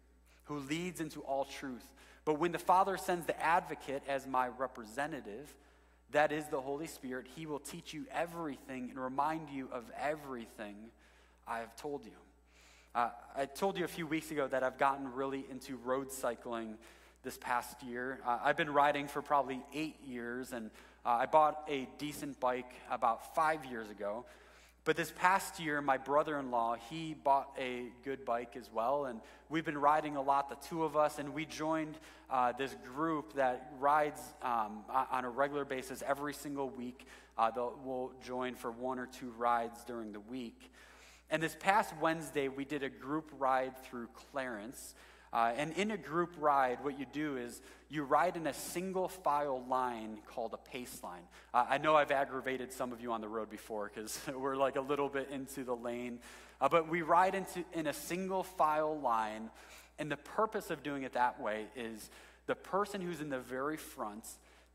who 0.46 0.58
leads 0.58 1.00
into 1.00 1.20
all 1.20 1.46
truth. 1.46 1.94
But 2.26 2.40
when 2.40 2.52
the 2.52 2.58
Father 2.58 2.98
sends 2.98 3.28
the 3.28 3.40
advocate 3.40 4.02
as 4.08 4.26
my 4.26 4.48
representative, 4.48 5.54
that 6.10 6.32
is 6.32 6.48
the 6.48 6.62
Holy 6.62 6.88
Spirit, 6.88 7.28
he 7.36 7.46
will 7.46 7.60
teach 7.60 7.94
you 7.94 8.06
everything 8.12 8.90
and 8.90 8.98
remind 8.98 9.52
you 9.52 9.70
of 9.72 9.84
everything 10.02 10.76
I 11.48 11.60
have 11.60 11.76
told 11.76 12.04
you. 12.04 12.25
Uh, 12.96 13.10
I 13.36 13.46
told 13.46 13.78
you 13.78 13.84
a 13.84 13.90
few 13.90 14.08
weeks 14.08 14.32
ago 14.32 14.48
that 14.48 14.64
I've 14.64 14.78
gotten 14.78 15.14
really 15.14 15.44
into 15.52 15.76
road 15.76 16.14
cycling 16.14 16.78
this 17.24 17.38
past 17.38 17.84
year. 17.84 18.22
Uh, 18.26 18.40
I've 18.42 18.56
been 18.56 18.70
riding 18.70 19.10
for 19.10 19.22
probably 19.22 19.62
eight 19.74 19.98
years, 20.08 20.54
and 20.54 20.72
uh, 21.06 21.10
I 21.10 21.26
bought 21.26 21.66
a 21.68 21.90
decent 21.98 22.40
bike 22.40 22.72
about 22.90 23.36
five 23.36 23.66
years 23.66 23.90
ago. 23.90 24.24
But 24.86 24.96
this 24.96 25.12
past 25.18 25.60
year, 25.60 25.82
my 25.82 25.98
brother 25.98 26.40
in 26.40 26.52
law, 26.52 26.78
he 26.90 27.16
bought 27.22 27.50
a 27.60 27.88
good 28.06 28.24
bike 28.24 28.56
as 28.56 28.70
well. 28.72 29.08
And 29.08 29.20
we've 29.50 29.66
been 29.66 29.78
riding 29.78 30.16
a 30.16 30.22
lot, 30.22 30.48
the 30.48 30.68
two 30.70 30.86
of 30.86 30.96
us. 30.96 31.20
And 31.20 31.34
we 31.34 31.44
joined 31.46 31.98
uh, 32.30 32.54
this 32.54 32.74
group 32.94 33.34
that 33.34 33.74
rides 33.78 34.22
um, 34.42 34.86
on 35.12 35.26
a 35.26 35.30
regular 35.30 35.66
basis 35.66 36.02
every 36.08 36.34
single 36.34 36.70
week. 36.70 37.06
Uh, 37.38 37.52
we'll 37.84 38.14
join 38.24 38.56
for 38.56 38.72
one 38.72 39.00
or 39.00 39.08
two 39.08 39.34
rides 39.38 39.84
during 39.84 40.14
the 40.14 40.22
week. 40.22 40.72
And 41.30 41.42
this 41.42 41.56
past 41.60 41.94
Wednesday, 42.00 42.48
we 42.48 42.66
did 42.66 42.84
a 42.84 42.90
group 42.90 43.32
ride 43.38 43.78
through 43.86 44.08
Clarence. 44.32 44.94
Uh, 45.34 45.52
and 45.58 45.74
in 45.74 45.92
a 45.92 45.98
group 45.98 46.34
ride, 46.40 46.84
what 46.84 46.98
you 46.98 47.06
do 47.12 47.36
is 47.36 47.62
you 47.90 48.04
ride 48.04 48.38
in 48.38 48.48
a 48.48 48.54
single 48.54 49.08
file 49.08 49.64
line 49.68 50.20
called 50.28 50.54
a 50.54 50.70
pace 50.70 51.02
line. 51.04 51.24
Uh, 51.54 51.66
I 51.70 51.78
know 51.78 51.96
I've 51.96 52.12
aggravated 52.12 52.72
some 52.72 52.94
of 52.94 53.02
you 53.02 53.12
on 53.12 53.22
the 53.22 53.28
road 53.28 53.50
before 53.50 53.92
because 53.94 54.20
we're 54.36 54.56
like 54.56 54.76
a 54.76 54.82
little 54.82 55.10
bit 55.10 55.30
into 55.32 55.64
the 55.64 55.76
lane. 55.76 56.20
Uh, 56.62 56.70
but 56.70 56.88
we 56.90 57.02
ride 57.02 57.36
into, 57.36 57.66
in 57.74 57.88
a 57.88 57.94
single 57.94 58.44
file 58.44 58.98
line. 59.00 59.50
And 60.00 60.12
the 60.12 60.18
purpose 60.18 60.70
of 60.70 60.84
doing 60.84 61.04
it 61.04 61.14
that 61.14 61.42
way 61.42 61.66
is 61.76 62.10
the 62.48 62.56
person 62.56 63.02
who's 63.02 63.20
in 63.20 63.30
the 63.30 63.40
very 63.40 63.78
front 63.78 64.26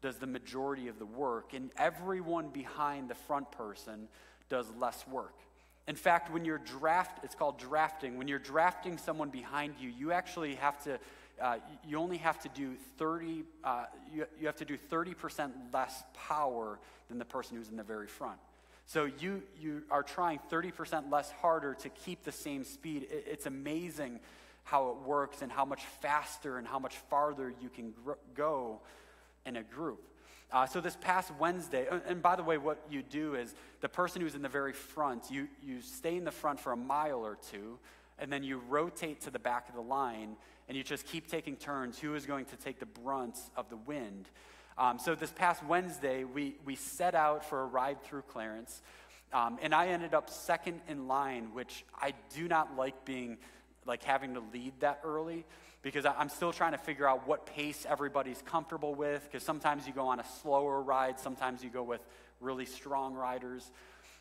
does 0.02 0.16
the 0.16 0.26
majority 0.26 0.88
of 0.88 0.98
the 0.98 1.06
work, 1.06 1.52
and 1.52 1.70
everyone 1.76 2.48
behind 2.48 3.08
the 3.08 3.14
front 3.14 3.50
person 3.52 4.08
does 4.48 4.66
less 4.78 5.06
work. 5.06 5.34
In 5.90 5.96
fact, 5.96 6.30
when 6.32 6.44
you're 6.44 6.58
draft, 6.58 7.18
it's 7.24 7.34
called 7.34 7.58
drafting. 7.58 8.16
When 8.16 8.28
you're 8.28 8.38
drafting 8.38 8.96
someone 8.96 9.28
behind 9.28 9.74
you, 9.80 9.88
you 9.88 10.12
actually 10.12 10.54
have 10.54 10.80
to, 10.84 11.00
uh, 11.42 11.56
you 11.84 11.98
only 11.98 12.18
have 12.18 12.38
to 12.42 12.48
do 12.50 12.76
30, 12.96 13.42
uh, 13.64 13.86
you, 14.14 14.24
you 14.40 14.46
have 14.46 14.54
to 14.58 14.64
do 14.64 14.78
30% 14.78 15.50
less 15.74 16.04
power 16.14 16.78
than 17.08 17.18
the 17.18 17.24
person 17.24 17.56
who's 17.56 17.70
in 17.70 17.76
the 17.76 17.82
very 17.82 18.06
front. 18.06 18.38
So 18.86 19.10
you, 19.18 19.42
you 19.60 19.82
are 19.90 20.04
trying 20.04 20.38
30% 20.48 21.10
less 21.10 21.32
harder 21.32 21.74
to 21.74 21.88
keep 21.88 22.22
the 22.22 22.30
same 22.30 22.62
speed. 22.62 23.08
It, 23.10 23.24
it's 23.26 23.46
amazing 23.46 24.20
how 24.62 24.90
it 24.90 24.96
works 25.04 25.42
and 25.42 25.50
how 25.50 25.64
much 25.64 25.82
faster 26.00 26.58
and 26.58 26.68
how 26.68 26.78
much 26.78 26.94
farther 27.10 27.52
you 27.60 27.68
can 27.68 27.92
gr- 28.04 28.12
go 28.36 28.78
in 29.44 29.56
a 29.56 29.64
group. 29.64 30.04
Uh, 30.52 30.66
so 30.66 30.80
this 30.80 30.96
past 31.00 31.30
Wednesday, 31.38 31.86
and 32.06 32.20
by 32.20 32.34
the 32.34 32.42
way, 32.42 32.58
what 32.58 32.84
you 32.90 33.02
do 33.02 33.36
is 33.36 33.54
the 33.80 33.88
person 33.88 34.20
who's 34.20 34.34
in 34.34 34.42
the 34.42 34.48
very 34.48 34.72
front, 34.72 35.30
you, 35.30 35.46
you 35.62 35.80
stay 35.80 36.16
in 36.16 36.24
the 36.24 36.32
front 36.32 36.58
for 36.58 36.72
a 36.72 36.76
mile 36.76 37.24
or 37.24 37.38
two, 37.50 37.78
and 38.18 38.32
then 38.32 38.42
you 38.42 38.60
rotate 38.68 39.20
to 39.20 39.30
the 39.30 39.38
back 39.38 39.68
of 39.68 39.76
the 39.76 39.80
line, 39.80 40.36
and 40.68 40.76
you 40.76 40.82
just 40.82 41.06
keep 41.06 41.28
taking 41.28 41.56
turns. 41.56 42.00
Who 42.00 42.16
is 42.16 42.26
going 42.26 42.46
to 42.46 42.56
take 42.56 42.80
the 42.80 42.86
brunt 42.86 43.38
of 43.56 43.70
the 43.70 43.76
wind? 43.76 44.28
Um, 44.76 44.98
so 44.98 45.14
this 45.14 45.30
past 45.30 45.64
Wednesday, 45.64 46.24
we, 46.24 46.56
we 46.64 46.74
set 46.74 47.14
out 47.14 47.44
for 47.44 47.60
a 47.60 47.66
ride 47.66 48.02
through 48.02 48.22
Clarence, 48.22 48.82
um, 49.32 49.56
and 49.62 49.72
I 49.72 49.88
ended 49.88 50.14
up 50.14 50.28
second 50.28 50.80
in 50.88 51.06
line, 51.06 51.54
which 51.54 51.84
I 52.00 52.14
do 52.34 52.48
not 52.48 52.76
like 52.76 53.04
being 53.04 53.38
like 53.86 54.02
having 54.02 54.34
to 54.34 54.42
lead 54.52 54.72
that 54.80 55.00
early 55.04 55.44
because 55.82 56.04
I'm 56.04 56.28
still 56.28 56.52
trying 56.52 56.72
to 56.72 56.78
figure 56.78 57.08
out 57.08 57.26
what 57.26 57.46
pace 57.46 57.86
everybody's 57.88 58.42
comfortable 58.42 58.94
with. 58.94 59.24
Because 59.24 59.42
sometimes 59.42 59.86
you 59.86 59.92
go 59.92 60.08
on 60.08 60.20
a 60.20 60.24
slower 60.42 60.80
ride, 60.80 61.18
sometimes 61.18 61.64
you 61.64 61.70
go 61.70 61.82
with 61.82 62.00
really 62.40 62.66
strong 62.66 63.14
riders. 63.14 63.70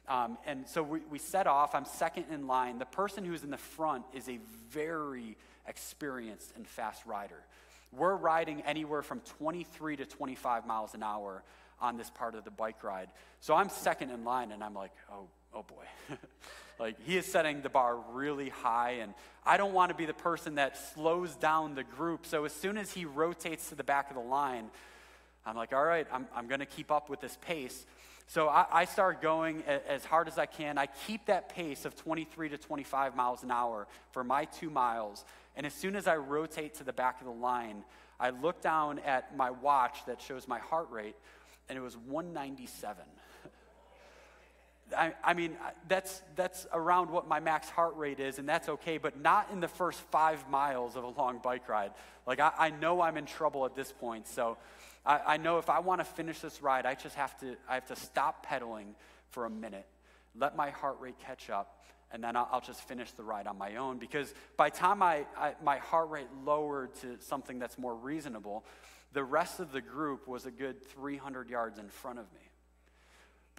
Um, 0.07 0.37
and 0.45 0.67
so 0.67 0.81
we, 0.81 1.01
we 1.11 1.19
set 1.19 1.47
off. 1.47 1.75
I'm 1.75 1.85
second 1.85 2.25
in 2.31 2.47
line. 2.47 2.79
The 2.79 2.85
person 2.85 3.23
who's 3.23 3.43
in 3.43 3.51
the 3.51 3.57
front 3.57 4.05
is 4.13 4.27
a 4.27 4.39
very 4.69 5.37
experienced 5.67 6.53
and 6.55 6.67
fast 6.67 7.05
rider. 7.05 7.43
We're 7.91 8.15
riding 8.15 8.61
anywhere 8.61 9.01
from 9.01 9.19
23 9.37 9.97
to 9.97 10.05
25 10.05 10.65
miles 10.65 10.93
an 10.93 11.03
hour 11.03 11.43
on 11.81 11.97
this 11.97 12.09
part 12.09 12.35
of 12.35 12.43
the 12.43 12.51
bike 12.51 12.83
ride. 12.83 13.09
So 13.39 13.55
I'm 13.55 13.69
second 13.69 14.11
in 14.11 14.23
line, 14.23 14.51
and 14.51 14.63
I'm 14.63 14.73
like, 14.73 14.91
oh, 15.11 15.27
oh 15.53 15.63
boy. 15.63 16.15
Like, 16.79 16.95
he 17.05 17.17
is 17.17 17.25
setting 17.25 17.61
the 17.61 17.69
bar 17.69 17.97
really 18.13 18.49
high, 18.49 18.99
and 19.01 19.13
I 19.45 19.57
don't 19.57 19.73
want 19.73 19.89
to 19.89 19.95
be 19.95 20.05
the 20.05 20.13
person 20.13 20.55
that 20.55 20.77
slows 20.93 21.35
down 21.35 21.75
the 21.75 21.83
group. 21.83 22.25
So, 22.25 22.45
as 22.45 22.53
soon 22.53 22.77
as 22.77 22.93
he 22.93 23.03
rotates 23.03 23.67
to 23.69 23.75
the 23.75 23.83
back 23.83 24.09
of 24.09 24.15
the 24.15 24.23
line, 24.23 24.69
I'm 25.45 25.57
like, 25.57 25.73
all 25.73 25.83
right, 25.83 26.07
I'm, 26.11 26.25
I'm 26.33 26.47
going 26.47 26.61
to 26.61 26.65
keep 26.65 26.89
up 26.89 27.09
with 27.09 27.19
this 27.19 27.37
pace. 27.41 27.85
So, 28.27 28.47
I, 28.47 28.65
I 28.71 28.85
start 28.85 29.21
going 29.21 29.61
as 29.63 30.05
hard 30.05 30.29
as 30.29 30.37
I 30.37 30.45
can. 30.45 30.77
I 30.77 30.85
keep 30.85 31.25
that 31.25 31.49
pace 31.49 31.83
of 31.83 31.97
23 31.97 32.47
to 32.49 32.57
25 32.57 33.13
miles 33.13 33.43
an 33.43 33.51
hour 33.51 33.85
for 34.11 34.23
my 34.23 34.45
two 34.45 34.69
miles. 34.69 35.25
And 35.57 35.65
as 35.65 35.73
soon 35.73 35.97
as 35.97 36.07
I 36.07 36.15
rotate 36.15 36.75
to 36.75 36.85
the 36.85 36.93
back 36.93 37.19
of 37.19 37.27
the 37.27 37.33
line, 37.33 37.83
I 38.21 38.29
look 38.29 38.61
down 38.61 38.99
at 38.99 39.35
my 39.35 39.51
watch 39.51 39.97
that 40.07 40.21
shows 40.21 40.47
my 40.47 40.59
heart 40.59 40.89
rate, 40.91 41.15
and 41.67 41.77
it 41.77 41.81
was 41.81 41.97
197. 41.97 43.03
I, 44.95 45.13
I, 45.23 45.33
mean, 45.33 45.55
that's, 45.87 46.21
that's 46.35 46.67
around 46.73 47.09
what 47.11 47.27
my 47.27 47.39
max 47.39 47.69
heart 47.69 47.95
rate 47.95 48.19
is, 48.19 48.39
and 48.39 48.47
that's 48.47 48.69
okay, 48.69 48.97
but 48.97 49.19
not 49.19 49.49
in 49.51 49.59
the 49.59 49.67
first 49.67 49.99
five 50.11 50.47
miles 50.49 50.95
of 50.95 51.03
a 51.03 51.09
long 51.09 51.39
bike 51.43 51.67
ride. 51.69 51.91
Like, 52.25 52.39
I, 52.39 52.51
I 52.57 52.69
know 52.69 53.01
I'm 53.01 53.17
in 53.17 53.25
trouble 53.25 53.65
at 53.65 53.75
this 53.75 53.91
point, 53.91 54.27
so 54.27 54.57
I, 55.05 55.19
I 55.27 55.37
know 55.37 55.57
if 55.57 55.69
I 55.69 55.79
want 55.79 56.01
to 56.01 56.05
finish 56.05 56.39
this 56.39 56.61
ride, 56.61 56.85
I 56.85 56.95
just 56.95 57.15
have 57.15 57.37
to, 57.39 57.55
I 57.67 57.75
have 57.75 57.87
to 57.87 57.95
stop 57.95 58.45
pedaling 58.45 58.95
for 59.29 59.45
a 59.45 59.49
minute, 59.49 59.85
let 60.35 60.55
my 60.55 60.69
heart 60.69 60.97
rate 60.99 61.19
catch 61.19 61.49
up, 61.49 61.83
and 62.11 62.23
then 62.23 62.35
I'll, 62.35 62.49
I'll 62.51 62.61
just 62.61 62.87
finish 62.87 63.11
the 63.11 63.23
ride 63.23 63.47
on 63.47 63.57
my 63.57 63.75
own. 63.75 63.97
Because 63.97 64.33
by 64.57 64.69
time 64.69 65.03
I, 65.03 65.25
I, 65.37 65.53
my 65.63 65.77
heart 65.77 66.09
rate 66.09 66.27
lowered 66.43 66.95
to 67.01 67.17
something 67.19 67.59
that's 67.59 67.77
more 67.77 67.95
reasonable, 67.95 68.65
the 69.13 69.23
rest 69.23 69.59
of 69.59 69.71
the 69.71 69.81
group 69.81 70.27
was 70.27 70.45
a 70.45 70.51
good 70.51 70.83
300 70.89 71.49
yards 71.49 71.79
in 71.79 71.89
front 71.89 72.19
of 72.19 72.25
me. 72.33 72.41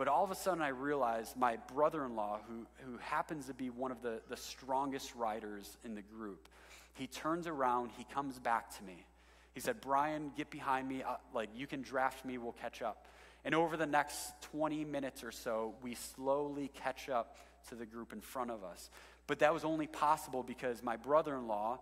But 0.01 0.09
all 0.09 0.25
of 0.25 0.31
a 0.31 0.35
sudden, 0.35 0.63
I 0.63 0.69
realized 0.69 1.37
my 1.37 1.59
brother 1.75 2.07
in 2.07 2.17
law, 2.17 2.39
who, 2.49 2.65
who 2.87 2.97
happens 2.97 3.49
to 3.49 3.53
be 3.53 3.69
one 3.69 3.93
of 3.93 4.01
the, 4.01 4.23
the 4.31 4.37
strongest 4.39 5.15
riders 5.15 5.77
in 5.85 5.95
the 5.95 6.01
group, 6.01 6.49
he 6.95 7.07
turns 7.07 7.47
around, 7.47 7.91
he 7.99 8.05
comes 8.05 8.39
back 8.39 8.75
to 8.79 8.83
me. 8.83 9.05
He 9.53 9.61
said, 9.61 9.83
Brian, 9.83 10.33
get 10.39 10.49
behind 10.49 10.89
me. 10.89 11.03
Uh, 11.03 11.17
like, 11.35 11.51
you 11.55 11.67
can 11.67 11.83
draft 11.83 12.25
me, 12.25 12.39
we'll 12.39 12.53
catch 12.53 12.81
up. 12.81 13.09
And 13.45 13.55
over 13.55 13.77
the 13.77 13.85
next 13.85 14.33
20 14.53 14.87
minutes 14.87 15.23
or 15.23 15.33
so, 15.33 15.75
we 15.83 15.97
slowly 15.97 16.71
catch 16.73 17.11
up 17.11 17.37
to 17.69 17.75
the 17.75 17.85
group 17.85 18.15
in 18.15 18.23
front 18.23 18.51
of 18.51 18.65
us. 18.65 18.89
But 19.27 19.41
that 19.41 19.53
was 19.53 19.67
only 19.67 19.87
possible 19.87 20.43
because 20.43 20.83
my 20.83 20.97
brother 20.97 21.37
in 21.37 21.47
law 21.47 21.81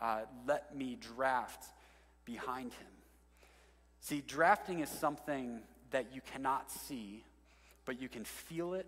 uh, 0.00 0.22
let 0.44 0.76
me 0.76 0.98
draft 1.14 1.66
behind 2.24 2.72
him. 2.72 2.88
See, 4.00 4.24
drafting 4.26 4.80
is 4.80 4.88
something 4.88 5.60
that 5.92 6.06
you 6.12 6.20
cannot 6.32 6.72
see 6.72 7.22
but 7.90 8.00
you 8.00 8.08
can 8.08 8.22
feel 8.22 8.74
it, 8.74 8.86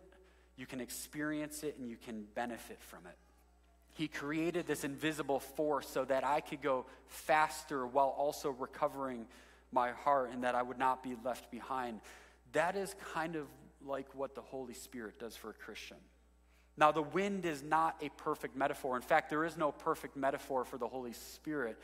you 0.57 0.65
can 0.65 0.81
experience 0.81 1.65
it, 1.65 1.77
and 1.77 1.89
you 1.89 1.97
can 1.97 2.23
benefit 2.37 2.79
from 2.81 3.01
it. 3.05 3.17
He 3.95 4.07
created 4.07 4.69
this 4.69 4.85
invisible 4.85 5.41
force 5.41 5.89
so 5.89 6.05
that 6.05 6.23
I 6.23 6.41
could 6.41 6.63
go 6.63 6.87
faster 7.09 7.85
while 7.85 8.15
also 8.17 8.51
recovering 8.51 9.27
my 9.73 9.91
heart 9.91 10.31
and 10.33 10.45
that 10.45 10.55
I 10.55 10.63
would 10.63 10.79
not 10.79 11.03
be 11.03 11.17
left 11.25 11.51
behind. 11.51 12.01
That 12.53 12.77
is 12.77 12.95
kind 13.13 13.35
of 13.35 13.49
like 13.85 14.07
what 14.15 14.37
the 14.37 14.41
Holy 14.41 14.75
Spirit 14.75 15.19
does 15.19 15.35
for 15.35 15.51
a 15.51 15.55
Christian. 15.55 15.97
Now, 16.77 16.93
the 16.93 17.03
wind 17.03 17.45
is 17.45 17.61
not 17.61 17.97
a 18.03 18.09
perfect 18.11 18.55
metaphor. 18.55 18.95
In 18.95 19.03
fact, 19.03 19.31
there 19.31 19.45
is 19.45 19.57
no 19.57 19.73
perfect 19.73 20.17
metaphor 20.17 20.65
for 20.65 20.79
the 20.79 20.87
Holy 20.87 21.13
Spirit. 21.13 21.77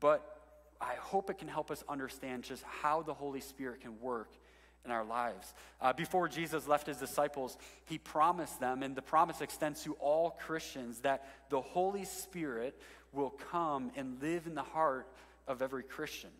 But 0.00 0.24
I 0.80 0.94
hope 0.94 1.28
it 1.28 1.36
can 1.36 1.48
help 1.48 1.70
us 1.70 1.84
understand 1.90 2.44
just 2.44 2.62
how 2.62 3.02
the 3.02 3.12
Holy 3.12 3.42
Spirit 3.42 3.82
can 3.82 4.00
work 4.00 4.30
in 4.84 4.90
our 4.90 5.04
lives. 5.04 5.54
Uh, 5.80 5.92
before 5.92 6.28
Jesus 6.28 6.66
left 6.66 6.86
his 6.86 6.96
disciples, 6.96 7.56
he 7.86 7.98
promised 7.98 8.60
them, 8.60 8.82
and 8.82 8.96
the 8.96 9.02
promise 9.02 9.40
extends 9.40 9.82
to 9.84 9.94
all 9.94 10.30
Christians, 10.30 11.00
that 11.00 11.26
the 11.50 11.60
Holy 11.60 12.04
Spirit 12.04 12.80
will 13.12 13.30
come 13.50 13.90
and 13.96 14.20
live 14.20 14.46
in 14.46 14.54
the 14.54 14.62
heart 14.62 15.06
of 15.46 15.62
every 15.62 15.82
Christian. 15.82 16.30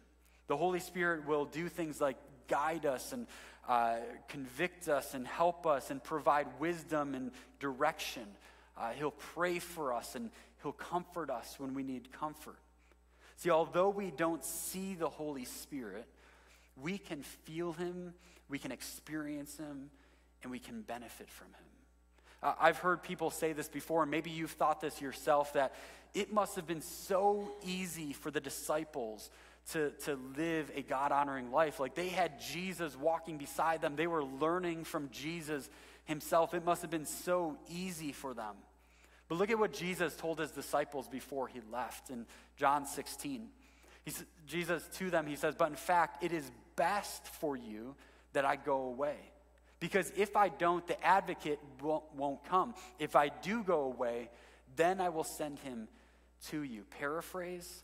The 0.49 0.57
Holy 0.57 0.81
Spirit 0.81 1.27
will 1.27 1.45
do 1.45 1.69
things 1.69 2.01
like 2.01 2.17
guide 2.49 2.85
us 2.85 3.13
and 3.13 3.27
uh, 3.69 3.97
convict 4.29 4.89
us 4.89 5.15
and 5.15 5.27
help 5.27 5.67
us 5.67 5.91
and 5.91 6.03
provide 6.03 6.47
wisdom 6.59 7.15
and 7.15 7.31
direction. 7.61 8.25
Uh, 8.77 8.91
he'll 8.91 9.13
pray 9.13 9.59
for 9.59 9.93
us 9.93 10.15
and 10.15 10.31
he'll 10.63 10.73
comfort 10.73 11.31
us 11.31 11.55
when 11.59 11.75
we 11.75 11.83
need 11.83 12.13
comfort. 12.13 12.59
See, 13.37 13.51
although 13.51 13.89
we 13.89 14.11
don't 14.11 14.45
see 14.45 14.95
the 14.95 15.09
Holy 15.09 15.45
Spirit, 15.45 16.07
we 16.81 16.99
can 16.99 17.23
feel 17.23 17.73
him, 17.73 18.15
we 18.53 18.59
can 18.59 18.71
experience 18.71 19.57
him, 19.57 19.89
and 20.43 20.53
we 20.53 20.59
can 20.59 20.83
benefit 20.83 21.31
from 21.31 21.47
him. 21.47 21.65
Uh, 22.43 22.53
I've 22.61 22.77
heard 22.77 23.03
people 23.03 23.31
say 23.31 23.55
this 23.55 23.67
before, 23.67 24.03
and 24.03 24.11
maybe 24.11 24.29
you've 24.29 24.51
thought 24.51 24.83
this 24.83 25.01
yourself, 25.01 25.55
that 25.55 25.75
it 26.13 26.31
must 26.31 26.57
have 26.57 26.67
been 26.67 26.83
so 26.83 27.51
easy 27.65 28.13
for 28.13 28.31
the 28.31 28.43
disciples 28.43 29.31
to, 29.71 29.93
to 30.05 30.19
live 30.37 30.71
a 30.75 30.83
God 30.83 31.13
honoring 31.13 31.51
life. 31.51 31.81
Like 31.81 31.95
they 31.95 32.11
had 32.11 32.43
Jesus 32.43 32.95
walking 32.95 33.39
beside 33.39 33.81
them, 33.81 33.97
they 33.97 34.07
were 34.07 34.23
learning 34.23 34.85
from 34.85 35.09
Jesus 35.11 35.71
himself. 36.05 36.53
It 36.53 36.63
must 36.63 36.83
have 36.83 36.91
been 36.91 37.07
so 37.07 37.57
easy 37.71 38.13
for 38.13 38.35
them. 38.35 38.57
But 39.29 39.39
look 39.39 39.49
at 39.49 39.59
what 39.59 39.73
Jesus 39.73 40.15
told 40.15 40.41
his 40.41 40.51
disciples 40.51 41.09
before 41.09 41.49
he 41.49 41.61
left 41.73 42.11
in 42.11 42.27
John 42.59 42.85
16. 42.85 43.49
He, 44.05 44.13
Jesus 44.47 44.87
to 44.99 45.09
them, 45.09 45.27
he 45.27 45.37
says, 45.37 45.55
But 45.55 45.71
in 45.71 45.77
fact, 45.77 46.23
it 46.23 46.35
is 46.35 46.51
best 46.77 47.27
for 47.27 47.57
you 47.57 47.95
that 48.33 48.45
I 48.45 48.57
go 48.57 48.85
away. 48.85 49.17
Because 49.81 50.13
if 50.17 50.37
I 50.37 50.49
don't, 50.49 50.87
the 50.87 51.03
advocate 51.05 51.59
won't, 51.81 52.05
won't 52.15 52.45
come. 52.45 52.75
If 52.99 53.17
I 53.17 53.29
do 53.29 53.63
go 53.63 53.83
away, 53.83 54.31
then 54.77 55.01
I 55.01 55.09
will 55.09 55.25
send 55.25 55.59
him 55.59 55.89
to 56.49 56.63
you. 56.63 56.85
Paraphrase 56.99 57.83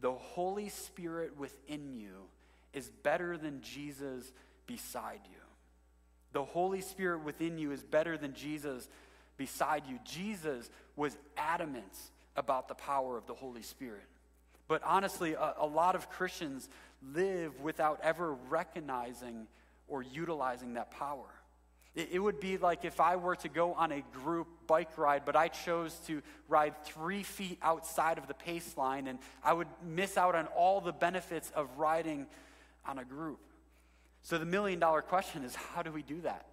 the 0.00 0.12
Holy 0.12 0.68
Spirit 0.70 1.38
within 1.38 1.92
you 1.92 2.28
is 2.72 2.90
better 3.02 3.36
than 3.36 3.60
Jesus 3.60 4.32
beside 4.66 5.20
you. 5.24 5.36
The 6.32 6.44
Holy 6.44 6.80
Spirit 6.80 7.24
within 7.24 7.58
you 7.58 7.72
is 7.72 7.82
better 7.82 8.16
than 8.16 8.34
Jesus 8.34 8.88
beside 9.36 9.82
you. 9.86 9.98
Jesus 10.04 10.70
was 10.96 11.16
adamant 11.36 11.96
about 12.36 12.68
the 12.68 12.74
power 12.74 13.18
of 13.18 13.26
the 13.26 13.34
Holy 13.34 13.62
Spirit. 13.62 14.04
But 14.68 14.82
honestly, 14.84 15.34
a, 15.34 15.54
a 15.58 15.66
lot 15.66 15.96
of 15.96 16.08
Christians 16.08 16.68
live 17.14 17.60
without 17.60 18.00
ever 18.02 18.32
recognizing 18.48 19.48
or 19.90 20.02
utilizing 20.02 20.74
that 20.74 20.90
power. 20.92 21.26
It, 21.94 22.10
it 22.12 22.18
would 22.20 22.40
be 22.40 22.56
like 22.56 22.84
if 22.84 23.00
I 23.00 23.16
were 23.16 23.36
to 23.36 23.48
go 23.48 23.74
on 23.74 23.92
a 23.92 24.02
group 24.12 24.46
bike 24.66 24.96
ride, 24.96 25.24
but 25.26 25.36
I 25.36 25.48
chose 25.48 25.94
to 26.06 26.22
ride 26.48 26.84
three 26.84 27.22
feet 27.22 27.58
outside 27.60 28.16
of 28.16 28.28
the 28.28 28.34
pace 28.34 28.76
line, 28.76 29.08
and 29.08 29.18
I 29.44 29.52
would 29.52 29.68
miss 29.84 30.16
out 30.16 30.34
on 30.34 30.46
all 30.46 30.80
the 30.80 30.92
benefits 30.92 31.50
of 31.54 31.68
riding 31.76 32.26
on 32.86 32.98
a 32.98 33.04
group. 33.04 33.40
So 34.22 34.38
the 34.38 34.46
million 34.46 34.78
dollar 34.78 35.02
question 35.02 35.44
is 35.44 35.54
how 35.54 35.82
do 35.82 35.90
we 35.90 36.02
do 36.02 36.20
that? 36.22 36.46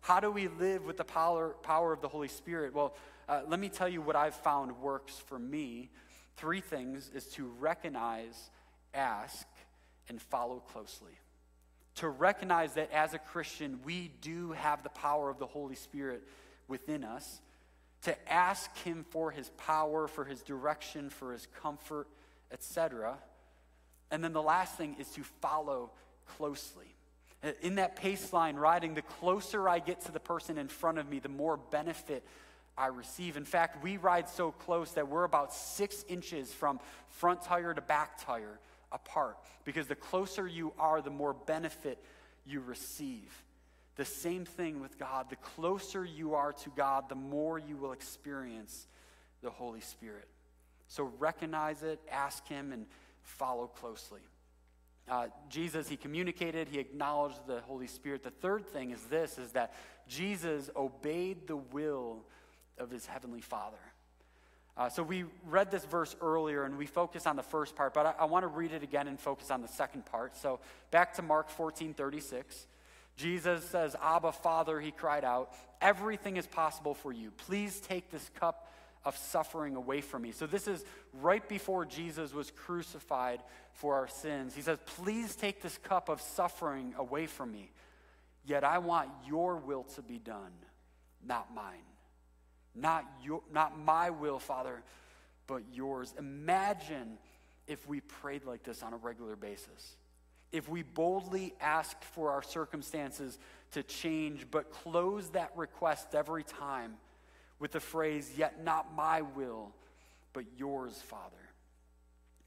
How 0.00 0.20
do 0.20 0.30
we 0.30 0.48
live 0.48 0.84
with 0.84 0.98
the 0.98 1.04
power, 1.04 1.56
power 1.62 1.92
of 1.92 2.00
the 2.00 2.08
Holy 2.08 2.28
Spirit? 2.28 2.74
Well, 2.74 2.94
uh, 3.28 3.40
let 3.48 3.58
me 3.58 3.70
tell 3.70 3.88
you 3.88 4.02
what 4.02 4.16
I've 4.16 4.34
found 4.34 4.78
works 4.80 5.16
for 5.26 5.38
me. 5.38 5.90
Three 6.36 6.60
things 6.60 7.10
is 7.14 7.26
to 7.28 7.46
recognize, 7.58 8.50
ask, 8.92 9.46
and 10.10 10.20
follow 10.20 10.60
closely 10.72 11.18
to 11.96 12.08
recognize 12.08 12.74
that 12.74 12.90
as 12.92 13.14
a 13.14 13.18
Christian, 13.18 13.80
we 13.84 14.10
do 14.20 14.52
have 14.52 14.82
the 14.82 14.88
power 14.88 15.30
of 15.30 15.38
the 15.38 15.46
Holy 15.46 15.76
Spirit 15.76 16.22
within 16.66 17.04
us, 17.04 17.40
to 18.02 18.32
ask 18.32 18.76
Him 18.78 19.04
for 19.10 19.30
His 19.30 19.50
power, 19.56 20.08
for 20.08 20.24
His 20.24 20.42
direction, 20.42 21.10
for 21.10 21.32
His 21.32 21.46
comfort, 21.62 22.08
etc. 22.52 23.16
And 24.10 24.22
then 24.22 24.32
the 24.32 24.42
last 24.42 24.76
thing 24.76 24.96
is 24.98 25.08
to 25.12 25.22
follow 25.40 25.90
closely. 26.36 26.94
In 27.62 27.74
that 27.76 27.96
pace 27.96 28.32
line 28.32 28.56
riding, 28.56 28.94
the 28.94 29.02
closer 29.02 29.68
I 29.68 29.78
get 29.78 30.00
to 30.02 30.12
the 30.12 30.20
person 30.20 30.58
in 30.58 30.68
front 30.68 30.98
of 30.98 31.08
me, 31.08 31.18
the 31.18 31.28
more 31.28 31.56
benefit 31.56 32.24
I 32.76 32.86
receive. 32.86 33.36
In 33.36 33.44
fact, 33.44 33.82
we 33.84 33.98
ride 33.98 34.28
so 34.28 34.50
close 34.50 34.92
that 34.92 35.08
we're 35.08 35.24
about 35.24 35.52
six 35.52 36.04
inches 36.08 36.52
from 36.52 36.80
front 37.08 37.42
tire 37.42 37.74
to 37.74 37.80
back 37.80 38.24
tire 38.24 38.58
apart 38.94 39.36
because 39.64 39.86
the 39.88 39.94
closer 39.94 40.46
you 40.46 40.72
are, 40.78 41.02
the 41.02 41.10
more 41.10 41.34
benefit 41.34 42.02
you 42.46 42.60
receive. 42.60 43.30
The 43.96 44.04
same 44.04 44.44
thing 44.44 44.80
with 44.80 44.98
God. 44.98 45.28
The 45.28 45.36
closer 45.36 46.04
you 46.04 46.34
are 46.34 46.52
to 46.52 46.70
God, 46.70 47.08
the 47.08 47.14
more 47.14 47.58
you 47.58 47.76
will 47.76 47.92
experience 47.92 48.86
the 49.42 49.50
Holy 49.50 49.80
Spirit. 49.80 50.28
So 50.88 51.12
recognize 51.18 51.82
it, 51.82 52.00
ask 52.10 52.46
Him, 52.48 52.72
and 52.72 52.86
follow 53.22 53.66
closely. 53.66 54.20
Uh, 55.08 55.26
Jesus, 55.50 55.88
he 55.88 55.96
communicated, 55.96 56.68
he 56.68 56.78
acknowledged 56.78 57.46
the 57.46 57.60
Holy 57.60 57.86
Spirit. 57.86 58.22
The 58.22 58.30
third 58.30 58.66
thing 58.66 58.90
is 58.90 59.02
this 59.04 59.36
is 59.38 59.52
that 59.52 59.74
Jesus 60.08 60.70
obeyed 60.74 61.46
the 61.46 61.56
will 61.56 62.24
of 62.78 62.90
his 62.90 63.04
heavenly 63.04 63.42
Father. 63.42 63.76
Uh, 64.76 64.88
so 64.88 65.02
we 65.02 65.24
read 65.46 65.70
this 65.70 65.84
verse 65.84 66.16
earlier 66.20 66.64
and 66.64 66.76
we 66.76 66.86
focus 66.86 67.26
on 67.26 67.36
the 67.36 67.42
first 67.42 67.76
part, 67.76 67.94
but 67.94 68.06
I, 68.06 68.14
I 68.20 68.24
want 68.24 68.42
to 68.42 68.48
read 68.48 68.72
it 68.72 68.82
again 68.82 69.06
and 69.06 69.20
focus 69.20 69.50
on 69.50 69.62
the 69.62 69.68
second 69.68 70.04
part. 70.04 70.36
So 70.36 70.58
back 70.90 71.14
to 71.14 71.22
Mark 71.22 71.48
14 71.48 71.94
36. 71.94 72.66
Jesus 73.16 73.64
says, 73.64 73.94
Abba, 74.02 74.32
Father, 74.32 74.80
he 74.80 74.90
cried 74.90 75.24
out, 75.24 75.52
everything 75.80 76.36
is 76.36 76.48
possible 76.48 76.94
for 76.94 77.12
you. 77.12 77.30
Please 77.30 77.78
take 77.80 78.10
this 78.10 78.28
cup 78.40 78.72
of 79.04 79.16
suffering 79.16 79.76
away 79.76 80.00
from 80.00 80.22
me. 80.22 80.32
So 80.32 80.46
this 80.46 80.66
is 80.66 80.84
right 81.20 81.46
before 81.48 81.84
Jesus 81.84 82.32
was 82.34 82.50
crucified 82.50 83.40
for 83.72 83.94
our 83.94 84.08
sins. 84.08 84.54
He 84.54 84.62
says, 84.62 84.78
Please 84.86 85.36
take 85.36 85.62
this 85.62 85.78
cup 85.78 86.08
of 86.08 86.20
suffering 86.20 86.94
away 86.98 87.26
from 87.26 87.52
me. 87.52 87.70
Yet 88.46 88.64
I 88.64 88.78
want 88.78 89.10
your 89.26 89.56
will 89.56 89.84
to 89.94 90.02
be 90.02 90.18
done, 90.18 90.52
not 91.24 91.54
mine. 91.54 91.93
Not, 92.74 93.04
your, 93.22 93.42
not 93.52 93.78
my 93.78 94.10
will, 94.10 94.38
Father, 94.38 94.82
but 95.46 95.62
yours. 95.72 96.14
Imagine 96.18 97.18
if 97.66 97.86
we 97.88 98.00
prayed 98.00 98.44
like 98.44 98.62
this 98.62 98.82
on 98.82 98.92
a 98.92 98.96
regular 98.96 99.36
basis. 99.36 99.96
If 100.52 100.68
we 100.68 100.82
boldly 100.82 101.54
asked 101.60 102.04
for 102.04 102.30
our 102.30 102.42
circumstances 102.42 103.38
to 103.72 103.82
change, 103.82 104.46
but 104.50 104.70
close 104.70 105.30
that 105.30 105.50
request 105.56 106.14
every 106.14 106.44
time 106.44 106.94
with 107.58 107.72
the 107.72 107.80
phrase, 107.80 108.32
Yet 108.36 108.62
not 108.62 108.94
my 108.94 109.22
will, 109.22 109.72
but 110.32 110.44
yours, 110.56 111.00
Father. 111.02 111.36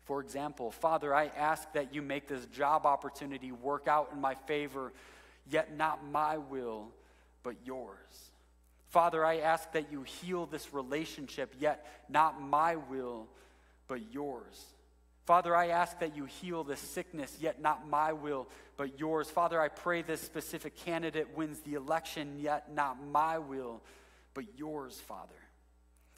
For 0.08 0.22
example, 0.22 0.72
Father, 0.72 1.13
I 1.13 1.26
ask 1.38 1.72
that 1.74 1.94
you 1.94 2.02
make 2.02 2.28
this 2.28 2.46
job 2.46 2.86
opportunity 2.86 3.52
work 3.52 3.90
out 3.90 4.12
in 4.13 4.22
my 4.22 4.36
favor, 4.36 4.94
yet 5.50 5.76
not 5.76 6.06
my 6.06 6.38
will, 6.38 6.88
but 7.44 7.56
yours. 7.66 8.32
Father, 8.89 9.26
I 9.26 9.39
ask 9.39 9.71
that 9.73 9.91
you 9.91 10.04
heal 10.04 10.45
this 10.45 10.73
relationship, 10.73 11.54
yet 11.60 11.86
not 12.10 12.41
my 12.41 12.78
will, 12.78 13.28
but 13.88 14.13
yours. 14.13 14.63
Father, 15.26 15.54
I 15.54 15.67
ask 15.67 16.00
that 16.00 16.15
you 16.15 16.23
heal 16.23 16.63
this 16.63 16.80
sickness, 16.80 17.38
yet 17.41 17.62
not 17.62 17.89
my 17.89 18.13
will, 18.13 18.47
but 18.78 18.97
yours. 18.97 19.30
Father, 19.30 19.60
I 19.60 19.67
pray 19.67 20.02
this 20.02 20.21
specific 20.21 20.78
candidate 20.78 21.36
wins 21.36 21.60
the 21.60 21.73
election, 21.73 22.39
yet 22.39 22.73
not 22.73 23.04
my 23.06 23.38
will, 23.38 23.82
but 24.34 24.45
yours, 24.58 25.02
Father. 25.02 25.36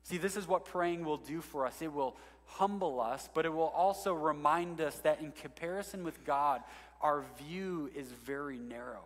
See, 0.03 0.17
this 0.17 0.37
is 0.37 0.47
what 0.47 0.65
praying 0.65 1.05
will 1.05 1.17
do 1.17 1.41
for 1.41 1.65
us. 1.65 1.81
It 1.81 1.91
will 1.91 2.17
humble 2.45 2.99
us, 2.99 3.27
but 3.33 3.45
it 3.45 3.53
will 3.53 3.69
also 3.69 4.13
remind 4.13 4.79
us 4.79 4.95
that 4.99 5.21
in 5.21 5.31
comparison 5.31 6.03
with 6.03 6.23
God, 6.23 6.61
our 7.01 7.23
view 7.39 7.89
is 7.95 8.07
very 8.07 8.59
narrow. 8.59 9.03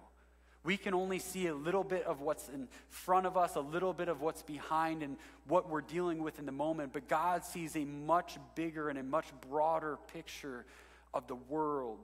We 0.64 0.78
can 0.78 0.94
only 0.94 1.20
see 1.20 1.48
a 1.48 1.54
little 1.54 1.84
bit 1.84 2.04
of 2.06 2.22
what's 2.22 2.48
in 2.48 2.70
front 2.90 3.26
of 3.26 3.36
us, 3.36 3.56
a 3.56 3.60
little 3.62 3.92
bit 3.92 4.08
of 4.08 4.22
what's 4.22 4.44
behind, 4.44 5.04
and 5.04 5.18
what 5.48 5.70
we're 5.70 5.82
dealing 5.82 6.24
with 6.24 6.40
in 6.40 6.46
the 6.46 6.54
moment. 6.54 6.94
But 6.94 7.10
God 7.10 7.44
sees 7.44 7.76
a 7.76 7.84
much 7.84 8.38
bigger 8.56 8.90
and 8.90 8.98
a 8.98 9.04
much 9.04 9.26
broader 9.50 9.98
picture 10.14 10.66
of 11.14 11.28
the 11.28 11.36
world 11.36 12.00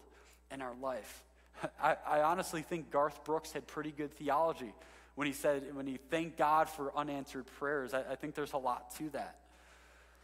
and 0.52 0.62
our 0.62 0.76
life. 0.82 1.24
I, 1.82 1.96
I 2.06 2.22
honestly 2.22 2.62
think 2.62 2.92
Garth 2.92 3.24
Brooks 3.24 3.54
had 3.54 3.66
pretty 3.66 3.92
good 3.92 4.14
theology 4.14 4.74
when 5.16 5.28
he 5.28 5.34
said, 5.34 5.64
when 5.74 5.88
he 5.88 5.98
thanked 6.10 6.38
God 6.38 6.70
for 6.70 6.96
unanswered 6.96 7.46
prayers. 7.58 7.94
I, 7.94 8.04
I 8.12 8.16
think 8.16 8.36
there's 8.36 8.54
a 8.54 8.58
lot 8.58 8.96
to 8.98 9.10
that. 9.12 9.38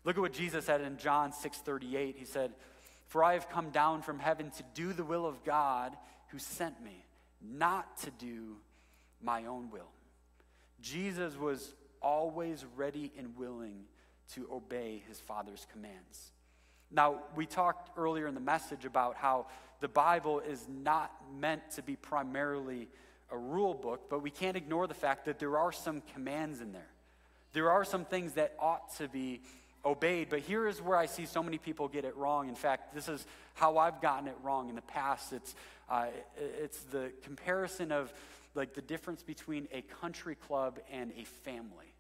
Look 0.04 0.18
at 0.18 0.22
what 0.22 0.34
Jesus 0.34 0.66
said 0.66 0.82
in 0.82 0.98
John 0.98 1.32
6:38. 1.32 2.16
He 2.18 2.26
said, 2.26 2.54
"For 3.08 3.24
I 3.24 3.34
have 3.34 3.50
come 3.50 3.72
down 3.72 4.04
from 4.04 4.20
heaven 4.20 4.52
to 4.52 4.64
do 4.74 4.94
the 4.94 5.04
will 5.04 5.26
of 5.26 5.44
God 5.44 5.98
who 6.28 6.38
sent 6.38 6.82
me, 6.84 7.05
not 7.50 7.98
to 7.98 8.12
do 8.12 8.58
my 9.22 9.46
own 9.46 9.70
will." 9.70 9.92
Jesus 10.80 11.36
was 11.36 11.74
always 12.02 12.66
ready 12.76 13.12
and 13.18 13.36
willing 13.36 13.88
to 14.30 14.52
obey 14.52 15.04
his 15.08 15.20
Father's 15.20 15.66
commands. 15.72 16.32
Now, 16.92 17.24
we 17.36 17.46
talked 17.46 17.98
earlier 17.98 18.28
in 18.28 18.36
the 18.36 18.40
message 18.40 18.86
about 18.86 19.16
how 19.16 19.48
the 19.80 19.88
Bible 19.88 20.40
is 20.40 20.68
not 20.68 21.12
meant 21.34 21.72
to 21.72 21.82
be 21.82 21.96
primarily 21.96 22.90
a 23.30 23.38
rule 23.38 23.74
book, 23.74 24.10
but 24.10 24.20
we 24.20 24.30
can't 24.30 24.56
ignore 24.56 24.88
the 24.88 24.94
fact 24.94 25.26
that 25.26 25.40
there 25.40 25.58
are 25.58 25.72
some 25.72 26.02
commands 26.02 26.62
in 26.62 26.72
there. 26.72 26.92
There 27.54 27.72
are 27.72 27.84
some 27.84 28.06
things 28.06 28.34
that 28.34 28.56
ought 28.60 28.96
to 28.98 29.08
be 29.08 29.42
obeyed, 29.84 30.30
but 30.30 30.40
here 30.40 30.68
is 30.68 30.82
where 30.82 30.98
I 30.98 31.06
see 31.06 31.26
so 31.26 31.42
many 31.42 31.58
people 31.58 31.88
get 31.88 32.06
it 32.06 32.16
wrong. 32.16 32.50
In 32.50 32.56
fact, 32.56 32.94
this 32.94 33.08
is 33.08 33.26
how 33.56 33.78
I've 33.78 34.02
gotten 34.02 34.28
it 34.28 34.36
wrong 34.44 34.70
in 34.70 34.76
the 34.76 34.82
past. 34.82 35.34
It's, 35.34 35.56
uh, 35.90 36.08
it's 36.38 36.84
the 36.84 37.12
comparison 37.24 37.92
of 37.92 38.14
like 38.54 38.74
the 38.74 38.82
difference 38.82 39.24
between 39.24 39.68
a 39.72 39.82
country 39.82 40.36
club 40.36 40.80
and 40.92 41.12
a 41.18 41.26
family. 41.26 41.94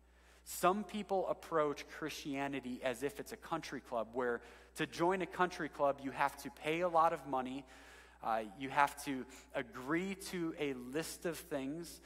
Some 0.43 0.83
people 0.83 1.27
approach 1.27 1.87
Christianity 1.97 2.79
as 2.83 3.03
if 3.03 3.19
it's 3.19 3.31
a 3.31 3.37
country 3.37 3.81
club, 3.81 4.09
where 4.13 4.41
to 4.75 4.85
join 4.85 5.21
a 5.21 5.25
country 5.25 5.69
club, 5.69 5.99
you 6.03 6.11
have 6.11 6.37
to 6.43 6.51
pay 6.51 6.81
a 6.81 6.87
lot 6.87 7.13
of 7.13 7.25
money, 7.27 7.65
uh, 8.23 8.41
you 8.59 8.69
have 8.69 9.03
to 9.05 9.25
agree 9.53 10.15
to 10.29 10.53
a 10.59 10.73
list 10.73 11.25
of 11.25 11.37
things. 11.37 11.99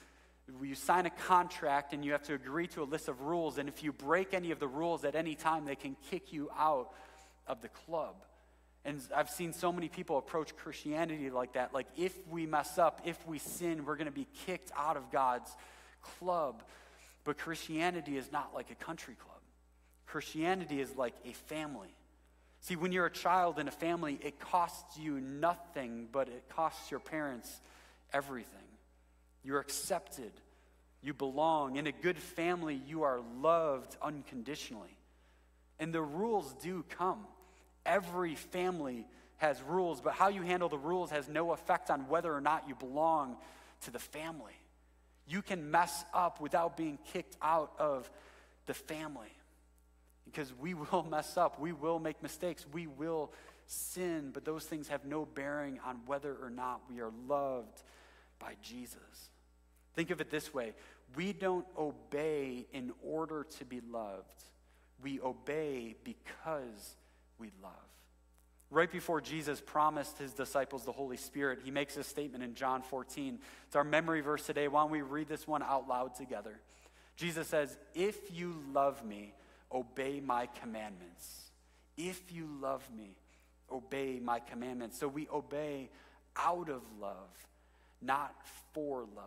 You 0.61 0.75
sign 0.75 1.05
a 1.05 1.11
contract 1.11 1.93
and 1.93 2.03
you 2.03 2.13
have 2.13 2.23
to 2.23 2.33
agree 2.33 2.67
to 2.67 2.81
a 2.81 2.85
list 2.85 3.07
of 3.07 3.21
rules. 3.21 3.57
And 3.57 3.69
if 3.69 3.83
you 3.83 3.91
break 3.91 4.33
any 4.33 4.51
of 4.51 4.59
the 4.59 4.67
rules 4.67 5.05
at 5.05 5.15
any 5.15 5.35
time, 5.35 5.65
they 5.65 5.75
can 5.75 5.95
kick 6.09 6.33
you 6.33 6.49
out 6.57 6.91
of 7.47 7.61
the 7.61 7.69
club. 7.69 8.15
And 8.85 9.01
I've 9.15 9.29
seen 9.29 9.53
so 9.53 9.71
many 9.71 9.89
people 9.89 10.17
approach 10.17 10.55
Christianity 10.55 11.29
like 11.29 11.53
that. 11.53 11.73
Like, 11.73 11.87
if 11.97 12.13
we 12.27 12.45
mess 12.45 12.77
up, 12.77 13.01
if 13.03 13.27
we 13.27 13.37
sin, 13.37 13.85
we're 13.85 13.97
going 13.97 14.05
to 14.05 14.11
be 14.11 14.27
kicked 14.45 14.71
out 14.77 14.95
of 14.95 15.11
God's 15.11 15.51
club. 16.01 16.63
But 17.25 17.37
Christianity 17.37 18.17
is 18.17 18.31
not 18.31 18.53
like 18.53 18.71
a 18.71 18.75
country 18.75 19.15
club, 19.15 19.41
Christianity 20.07 20.79
is 20.79 20.95
like 20.95 21.15
a 21.25 21.33
family. 21.33 21.93
See, 22.61 22.75
when 22.75 22.91
you're 22.91 23.05
a 23.05 23.11
child 23.11 23.57
in 23.57 23.69
a 23.69 23.71
family, 23.71 24.19
it 24.21 24.37
costs 24.39 24.97
you 24.97 25.21
nothing, 25.21 26.09
but 26.11 26.27
it 26.27 26.43
costs 26.49 26.91
your 26.91 26.99
parents 26.99 27.61
everything. 28.11 28.59
You're 29.43 29.59
accepted, 29.59 30.31
you 31.01 31.13
belong. 31.13 31.77
In 31.77 31.87
a 31.87 31.91
good 31.93 32.17
family, 32.17 32.81
you 32.85 33.03
are 33.03 33.21
loved 33.39 33.95
unconditionally. 34.01 34.97
And 35.79 35.93
the 35.93 36.01
rules 36.01 36.53
do 36.61 36.83
come. 36.89 37.25
Every 37.85 38.35
family 38.35 39.07
has 39.37 39.61
rules, 39.63 40.01
but 40.01 40.13
how 40.13 40.27
you 40.27 40.41
handle 40.41 40.69
the 40.69 40.77
rules 40.77 41.11
has 41.11 41.27
no 41.27 41.51
effect 41.51 41.89
on 41.89 42.07
whether 42.07 42.33
or 42.33 42.41
not 42.41 42.67
you 42.67 42.75
belong 42.75 43.37
to 43.81 43.91
the 43.91 43.99
family. 43.99 44.53
You 45.27 45.41
can 45.41 45.71
mess 45.71 46.03
up 46.13 46.41
without 46.41 46.75
being 46.75 46.97
kicked 47.13 47.37
out 47.41 47.71
of 47.79 48.09
the 48.65 48.73
family 48.73 49.31
because 50.25 50.53
we 50.53 50.73
will 50.91 51.03
mess 51.03 51.37
up. 51.37 51.59
We 51.59 51.71
will 51.71 51.99
make 51.99 52.21
mistakes. 52.21 52.65
We 52.71 52.87
will 52.87 53.31
sin, 53.67 54.31
but 54.33 54.45
those 54.45 54.65
things 54.65 54.87
have 54.87 55.05
no 55.05 55.25
bearing 55.25 55.79
on 55.85 56.01
whether 56.05 56.35
or 56.41 56.49
not 56.49 56.81
we 56.89 56.99
are 56.99 57.11
loved 57.27 57.83
by 58.39 58.55
Jesus. 58.61 59.29
Think 59.95 60.11
of 60.11 60.21
it 60.21 60.29
this 60.31 60.53
way 60.53 60.73
we 61.15 61.33
don't 61.33 61.65
obey 61.77 62.67
in 62.71 62.91
order 63.03 63.45
to 63.57 63.65
be 63.65 63.81
loved, 63.81 64.43
we 65.01 65.19
obey 65.21 65.95
because 66.03 66.95
we 67.39 67.51
love. 67.61 67.71
Right 68.71 68.91
before 68.91 69.19
Jesus 69.19 69.61
promised 69.65 70.19
his 70.19 70.33
disciples 70.33 70.85
the 70.85 70.91
Holy 70.91 71.17
Spirit, 71.17 71.59
he 71.63 71.71
makes 71.71 71.97
a 71.97 72.03
statement 72.03 72.43
in 72.43 72.53
John 72.53 72.83
14. 72.83 73.39
It's 73.65 73.75
our 73.75 73.83
memory 73.83 74.21
verse 74.21 74.45
today. 74.45 74.67
Why 74.67 74.81
don't 74.81 74.91
we 74.91 75.01
read 75.01 75.27
this 75.27 75.47
one 75.47 75.63
out 75.63 75.87
loud 75.87 76.13
together? 76.15 76.59
Jesus 77.15 77.47
says, 77.47 77.75
If 77.95 78.15
you 78.31 78.61
love 78.71 79.03
me, 79.03 79.33
obey 79.71 80.19
my 80.19 80.47
commandments. 80.61 81.49
If 81.97 82.31
you 82.31 82.47
love 82.61 82.87
me, 82.95 83.15
obey 83.71 84.19
my 84.23 84.39
commandments. 84.39 84.99
So 84.99 85.07
we 85.07 85.27
obey 85.33 85.89
out 86.35 86.69
of 86.69 86.83
love, 87.01 87.47
not 88.01 88.35
for 88.73 89.01
love. 89.15 89.25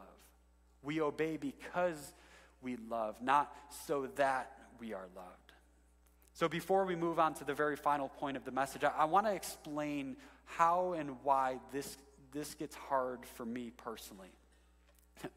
We 0.85 1.01
obey 1.01 1.37
because 1.37 2.13
we 2.63 2.77
love, 2.89 3.17
not 3.21 3.55
so 3.87 4.09
that 4.17 4.53
we 4.79 4.95
are 4.95 5.09
loved. 5.17 5.42
So, 6.35 6.49
before 6.49 6.85
we 6.85 6.97
move 6.97 7.19
on 7.19 7.35
to 7.35 7.45
the 7.45 7.55
very 7.55 7.77
final 7.77 8.09
point 8.09 8.37
of 8.37 8.45
the 8.45 8.51
message, 8.51 8.85
I, 8.85 8.93
I 8.99 9.05
want 9.05 9.27
to 9.27 9.33
explain 9.33 10.17
how 10.45 10.95
and 10.95 11.17
why 11.23 11.59
this, 11.73 11.97
this 12.33 12.55
gets 12.55 12.75
hard 12.75 13.27
for 13.27 13.45
me 13.45 13.71
personally. 13.77 14.31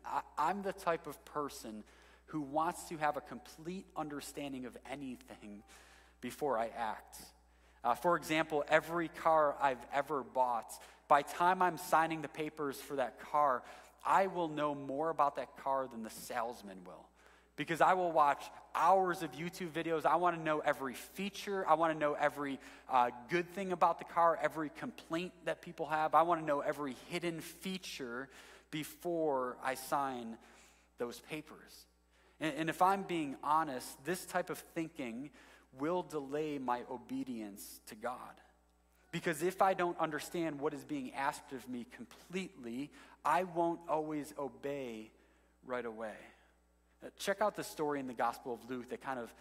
I, 0.05 0.21
I'm 0.37 0.61
the 0.61 0.73
type 0.73 1.07
of 1.07 1.23
person 1.25 1.83
who 2.27 2.41
wants 2.41 2.83
to 2.85 2.97
have 2.97 3.17
a 3.17 3.21
complete 3.21 3.85
understanding 3.95 4.65
of 4.65 4.77
anything 4.89 5.63
before 6.21 6.57
I 6.57 6.69
act. 6.75 7.17
Uh, 7.83 7.93
for 7.93 8.15
example, 8.15 8.63
every 8.67 9.09
car 9.09 9.55
I've 9.61 9.85
ever 9.93 10.23
bought, 10.23 10.71
by 11.07 11.21
time 11.21 11.61
I'm 11.61 11.77
signing 11.77 12.21
the 12.21 12.27
papers 12.27 12.77
for 12.77 12.95
that 12.95 13.19
car, 13.19 13.61
I 14.03 14.27
will 14.27 14.47
know 14.47 14.73
more 14.73 15.09
about 15.09 15.35
that 15.35 15.55
car 15.57 15.87
than 15.87 16.03
the 16.03 16.09
salesman 16.09 16.77
will 16.85 17.07
because 17.55 17.81
I 17.81 17.93
will 17.93 18.11
watch 18.11 18.43
hours 18.75 19.23
of 19.23 19.31
YouTube 19.33 19.71
videos. 19.71 20.05
I 20.05 20.17
want 20.17 20.37
to 20.37 20.41
know 20.41 20.59
every 20.59 20.93
feature. 20.93 21.67
I 21.67 21.75
want 21.75 21.93
to 21.93 21.99
know 21.99 22.13
every 22.13 22.59
uh, 22.89 23.11
good 23.29 23.49
thing 23.53 23.71
about 23.71 23.99
the 23.99 24.05
car, 24.05 24.37
every 24.41 24.69
complaint 24.69 25.33
that 25.45 25.61
people 25.61 25.87
have. 25.87 26.13
I 26.13 26.23
want 26.23 26.41
to 26.41 26.45
know 26.45 26.59
every 26.59 26.95
hidden 27.09 27.39
feature 27.39 28.29
before 28.71 29.57
I 29.63 29.75
sign 29.75 30.37
those 30.97 31.19
papers. 31.21 31.85
And, 32.39 32.53
and 32.57 32.69
if 32.69 32.81
I'm 32.81 33.03
being 33.03 33.37
honest, 33.43 34.03
this 34.05 34.25
type 34.25 34.49
of 34.49 34.57
thinking 34.73 35.29
will 35.79 36.03
delay 36.03 36.57
my 36.57 36.81
obedience 36.89 37.81
to 37.87 37.95
God. 37.95 38.17
Because 39.11 39.43
if 39.43 39.61
I 39.61 39.73
don't 39.73 39.97
understand 39.99 40.59
what 40.59 40.73
is 40.73 40.83
being 40.83 41.13
asked 41.13 41.53
of 41.53 41.67
me 41.69 41.85
completely, 41.95 42.91
I 43.23 43.43
won't 43.43 43.79
always 43.87 44.33
obey 44.37 45.11
right 45.65 45.85
away. 45.85 46.15
Uh, 47.05 47.09
check 47.17 47.41
out 47.41 47.55
the 47.55 47.63
story 47.63 47.99
in 47.99 48.07
the 48.07 48.13
Gospel 48.13 48.53
of 48.53 48.69
Luke 48.69 48.89
that 48.89 49.01
kind 49.01 49.19
of 49.19 49.33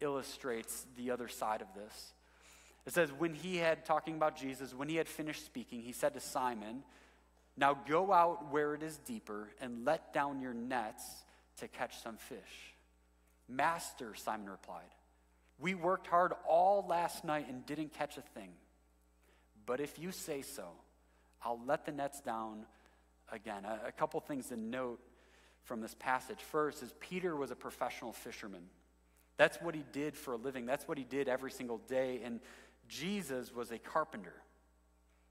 illustrates 0.00 0.86
the 0.96 1.10
other 1.10 1.28
side 1.28 1.62
of 1.62 1.68
this. 1.74 2.12
It 2.86 2.92
says, 2.92 3.10
when 3.12 3.34
he 3.34 3.56
had, 3.56 3.84
talking 3.84 4.14
about 4.14 4.36
Jesus, 4.36 4.74
when 4.74 4.88
he 4.88 4.96
had 4.96 5.08
finished 5.08 5.44
speaking, 5.44 5.82
he 5.82 5.92
said 5.92 6.14
to 6.14 6.20
Simon, 6.20 6.82
Now 7.56 7.74
go 7.88 8.12
out 8.12 8.52
where 8.52 8.74
it 8.74 8.82
is 8.82 8.98
deeper 8.98 9.48
and 9.60 9.84
let 9.84 10.12
down 10.12 10.40
your 10.40 10.54
nets 10.54 11.02
to 11.58 11.68
catch 11.68 12.00
some 12.02 12.16
fish. 12.16 12.74
Master, 13.48 14.14
Simon 14.14 14.48
replied, 14.48 14.90
we 15.58 15.74
worked 15.74 16.06
hard 16.06 16.32
all 16.46 16.84
last 16.86 17.24
night 17.24 17.48
and 17.48 17.64
didn't 17.64 17.94
catch 17.94 18.18
a 18.18 18.20
thing. 18.20 18.50
But 19.64 19.80
if 19.80 19.98
you 19.98 20.12
say 20.12 20.42
so, 20.42 20.64
I'll 21.42 21.60
let 21.66 21.86
the 21.86 21.92
nets 21.92 22.20
down 22.20 22.66
again. 23.32 23.64
A, 23.64 23.88
a 23.88 23.92
couple 23.92 24.20
things 24.20 24.48
to 24.48 24.56
note 24.56 25.00
from 25.66 25.80
this 25.80 25.94
passage. 25.98 26.38
First 26.40 26.82
is 26.82 26.94
Peter 27.00 27.36
was 27.36 27.50
a 27.50 27.56
professional 27.56 28.12
fisherman. 28.12 28.62
That's 29.36 29.58
what 29.58 29.74
he 29.74 29.84
did 29.92 30.16
for 30.16 30.32
a 30.32 30.36
living. 30.36 30.64
That's 30.64 30.88
what 30.88 30.96
he 30.96 31.04
did 31.04 31.28
every 31.28 31.50
single 31.50 31.78
day. 31.88 32.20
And 32.24 32.40
Jesus 32.88 33.54
was 33.54 33.70
a 33.70 33.78
carpenter. 33.78 34.32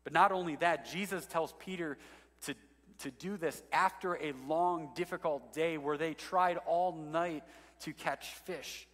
But 0.03 0.13
not 0.13 0.31
only 0.31 0.57
that, 0.57 0.85
Jesus 0.91 1.25
tells 1.25 1.53
Peter 1.57 1.97
to, 2.43 2.53
to 2.99 3.11
do 3.11 3.37
this 3.37 3.63
after 3.71 4.15
a 4.15 4.33
long, 4.47 4.91
difficult 4.93 5.53
day 5.53 5.77
where 5.77 5.97
they 5.97 6.13
tried 6.13 6.57
all 6.67 6.91
night 6.93 7.43
to 7.81 7.93
catch 7.93 8.27
fish. 8.45 8.87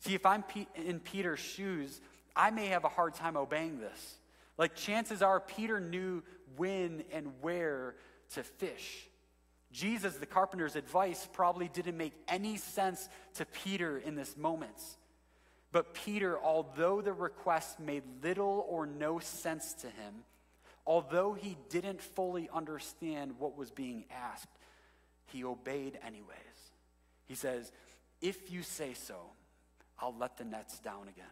See, 0.00 0.14
if 0.14 0.26
I'm 0.26 0.44
in 0.74 1.00
Peter's 1.00 1.40
shoes, 1.40 2.00
I 2.36 2.50
may 2.50 2.66
have 2.66 2.84
a 2.84 2.88
hard 2.88 3.14
time 3.14 3.36
obeying 3.36 3.80
this. 3.80 4.16
Like, 4.58 4.74
chances 4.74 5.22
are, 5.22 5.40
Peter 5.40 5.80
knew 5.80 6.22
when 6.56 7.04
and 7.12 7.32
where 7.40 7.94
to 8.34 8.42
fish. 8.42 9.06
Jesus, 9.72 10.16
the 10.16 10.26
carpenter's 10.26 10.76
advice, 10.76 11.28
probably 11.32 11.68
didn't 11.68 11.96
make 11.96 12.14
any 12.26 12.56
sense 12.56 13.08
to 13.34 13.44
Peter 13.46 13.98
in 13.98 14.16
this 14.16 14.36
moment. 14.36 14.76
But 15.72 15.94
Peter, 15.94 16.38
although 16.38 17.00
the 17.00 17.12
request 17.12 17.78
made 17.78 18.02
little 18.22 18.66
or 18.68 18.86
no 18.86 19.20
sense 19.20 19.74
to 19.74 19.86
him, 19.86 20.24
although 20.84 21.34
he 21.34 21.56
didn't 21.68 22.00
fully 22.00 22.48
understand 22.52 23.38
what 23.38 23.56
was 23.56 23.70
being 23.70 24.04
asked, 24.10 24.48
he 25.26 25.44
obeyed 25.44 25.98
anyways. 26.04 26.36
He 27.28 27.36
says, 27.36 27.70
If 28.20 28.50
you 28.50 28.64
say 28.64 28.94
so, 28.94 29.16
I'll 30.00 30.16
let 30.18 30.36
the 30.36 30.44
nets 30.44 30.80
down 30.80 31.08
again. 31.08 31.26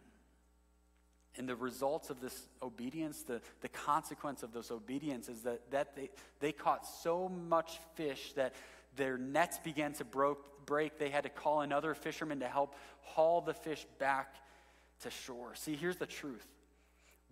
And 1.39 1.47
the 1.47 1.55
results 1.55 2.09
of 2.09 2.19
this 2.19 2.47
obedience, 2.61 3.23
the, 3.23 3.41
the 3.61 3.69
consequence 3.69 4.43
of 4.43 4.51
this 4.51 4.71
obedience 4.71 5.29
is 5.29 5.41
that, 5.43 5.71
that 5.71 5.95
they, 5.95 6.09
they 6.41 6.51
caught 6.51 6.85
so 6.85 7.29
much 7.29 7.79
fish 7.95 8.33
that 8.33 8.53
their 8.97 9.17
nets 9.17 9.57
began 9.57 9.93
to 9.93 10.03
broke, 10.03 10.65
break. 10.65 10.99
They 10.99 11.09
had 11.09 11.23
to 11.23 11.29
call 11.29 11.61
another 11.61 11.93
fisherman 11.93 12.41
to 12.41 12.47
help 12.49 12.75
haul 12.99 13.39
the 13.39 13.53
fish 13.53 13.87
back 13.99 14.35
to 15.03 15.09
shore. 15.09 15.55
See, 15.55 15.77
here's 15.77 15.95
the 15.95 16.05
truth 16.05 16.45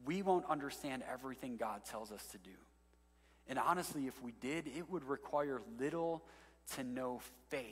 we 0.06 0.22
won't 0.22 0.46
understand 0.50 1.04
everything 1.12 1.58
God 1.58 1.84
tells 1.84 2.14
us 2.14 2.26
to 2.28 2.38
do. 2.38 2.56
And 3.50 3.60
honestly, 3.60 4.08
if 4.08 4.24
we 4.24 4.32
did, 4.40 4.68
it 4.68 4.90
would 4.90 5.04
require 5.04 5.62
little 5.80 6.24
to 6.76 6.84
no 6.84 7.20
faith. 7.50 7.66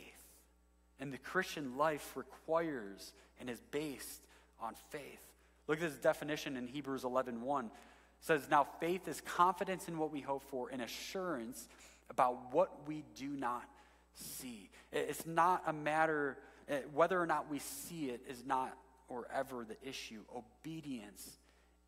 And 1.00 1.14
the 1.14 1.18
Christian 1.18 1.78
life 1.78 2.12
requires 2.16 3.14
and 3.40 3.50
is 3.50 3.62
based 3.72 4.22
on 4.60 4.74
faith. 4.90 5.22
Look 5.68 5.82
at 5.82 5.90
this 5.90 6.00
definition 6.00 6.58
in 6.58 6.68
Hebrews 6.68 7.04
11:1. 7.04 7.42
1. 7.42 7.66
It 7.66 7.72
says, 8.20 8.50
"Now 8.50 8.64
faith 8.64 9.08
is 9.08 9.22
confidence 9.22 9.88
in 9.88 9.98
what 9.98 10.12
we 10.12 10.22
hope 10.22 10.44
for 10.44 10.70
and 10.70 10.82
assurance 10.82 11.68
about 12.10 12.54
what 12.54 12.88
we 12.88 13.04
do 13.16 13.30
not 13.30 13.68
see." 14.14 14.70
It's 14.92 15.26
not 15.26 15.64
a 15.66 15.74
matter 15.74 16.38
eh, 16.68 16.82
whether 16.94 17.22
or 17.22 17.26
not 17.26 17.50
we 17.50 17.60
see 17.60 18.10
it 18.10 18.22
is 18.28 18.44
not 18.46 18.78
or 19.08 19.28
ever 19.32 19.66
the 19.66 19.78
issue. 19.88 20.24
Obedience 20.36 21.38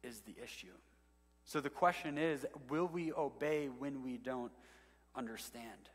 is 0.03 0.21
the 0.21 0.35
issue. 0.41 0.73
So 1.45 1.61
the 1.61 1.69
question 1.69 2.17
is 2.17 2.45
will 2.69 2.87
we 2.87 3.13
obey 3.13 3.69
when 3.69 4.03
we 4.03 4.17
don't 4.17 4.51
understand? 5.15 5.89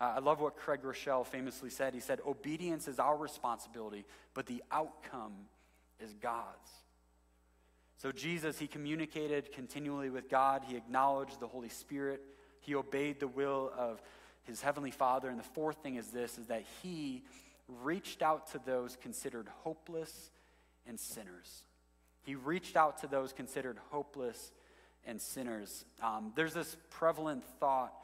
Uh, 0.00 0.14
I 0.16 0.18
love 0.20 0.40
what 0.40 0.56
Craig 0.56 0.82
Groeschel 0.82 1.26
famously 1.26 1.70
said. 1.70 1.94
He 1.94 2.00
said, 2.00 2.20
Obedience 2.26 2.86
is 2.86 2.98
our 2.98 3.16
responsibility, 3.16 4.04
but 4.34 4.46
the 4.46 4.62
outcome 4.70 5.32
is 6.00 6.12
God's. 6.14 6.70
So 7.98 8.12
Jesus, 8.12 8.58
he 8.58 8.66
communicated 8.66 9.52
continually 9.52 10.10
with 10.10 10.28
God, 10.28 10.62
he 10.66 10.76
acknowledged 10.76 11.40
the 11.40 11.46
Holy 11.46 11.70
Spirit, 11.70 12.20
he 12.60 12.74
obeyed 12.74 13.20
the 13.20 13.28
will 13.28 13.72
of 13.76 14.02
his 14.44 14.60
heavenly 14.60 14.90
Father. 14.90 15.28
And 15.28 15.38
the 15.38 15.44
fourth 15.44 15.78
thing 15.82 15.96
is 15.96 16.08
this 16.08 16.38
is 16.38 16.46
that 16.46 16.64
he 16.82 17.22
reached 17.82 18.22
out 18.22 18.52
to 18.52 18.60
those 18.64 18.96
considered 18.96 19.48
hopeless 19.62 20.30
and 20.86 21.00
sinners. 21.00 21.62
He 22.22 22.34
reached 22.34 22.76
out 22.76 22.98
to 22.98 23.06
those 23.06 23.32
considered 23.32 23.78
hopeless 23.90 24.52
and 25.06 25.20
sinners. 25.20 25.84
Um, 26.02 26.32
there's 26.34 26.54
this 26.54 26.76
prevalent 26.90 27.44
thought, 27.60 27.94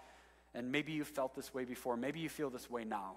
and 0.54 0.72
maybe 0.72 0.92
you 0.92 1.04
felt 1.04 1.34
this 1.34 1.52
way 1.52 1.64
before, 1.64 1.96
maybe 1.96 2.20
you 2.20 2.28
feel 2.28 2.48
this 2.48 2.70
way 2.70 2.84
now, 2.84 3.16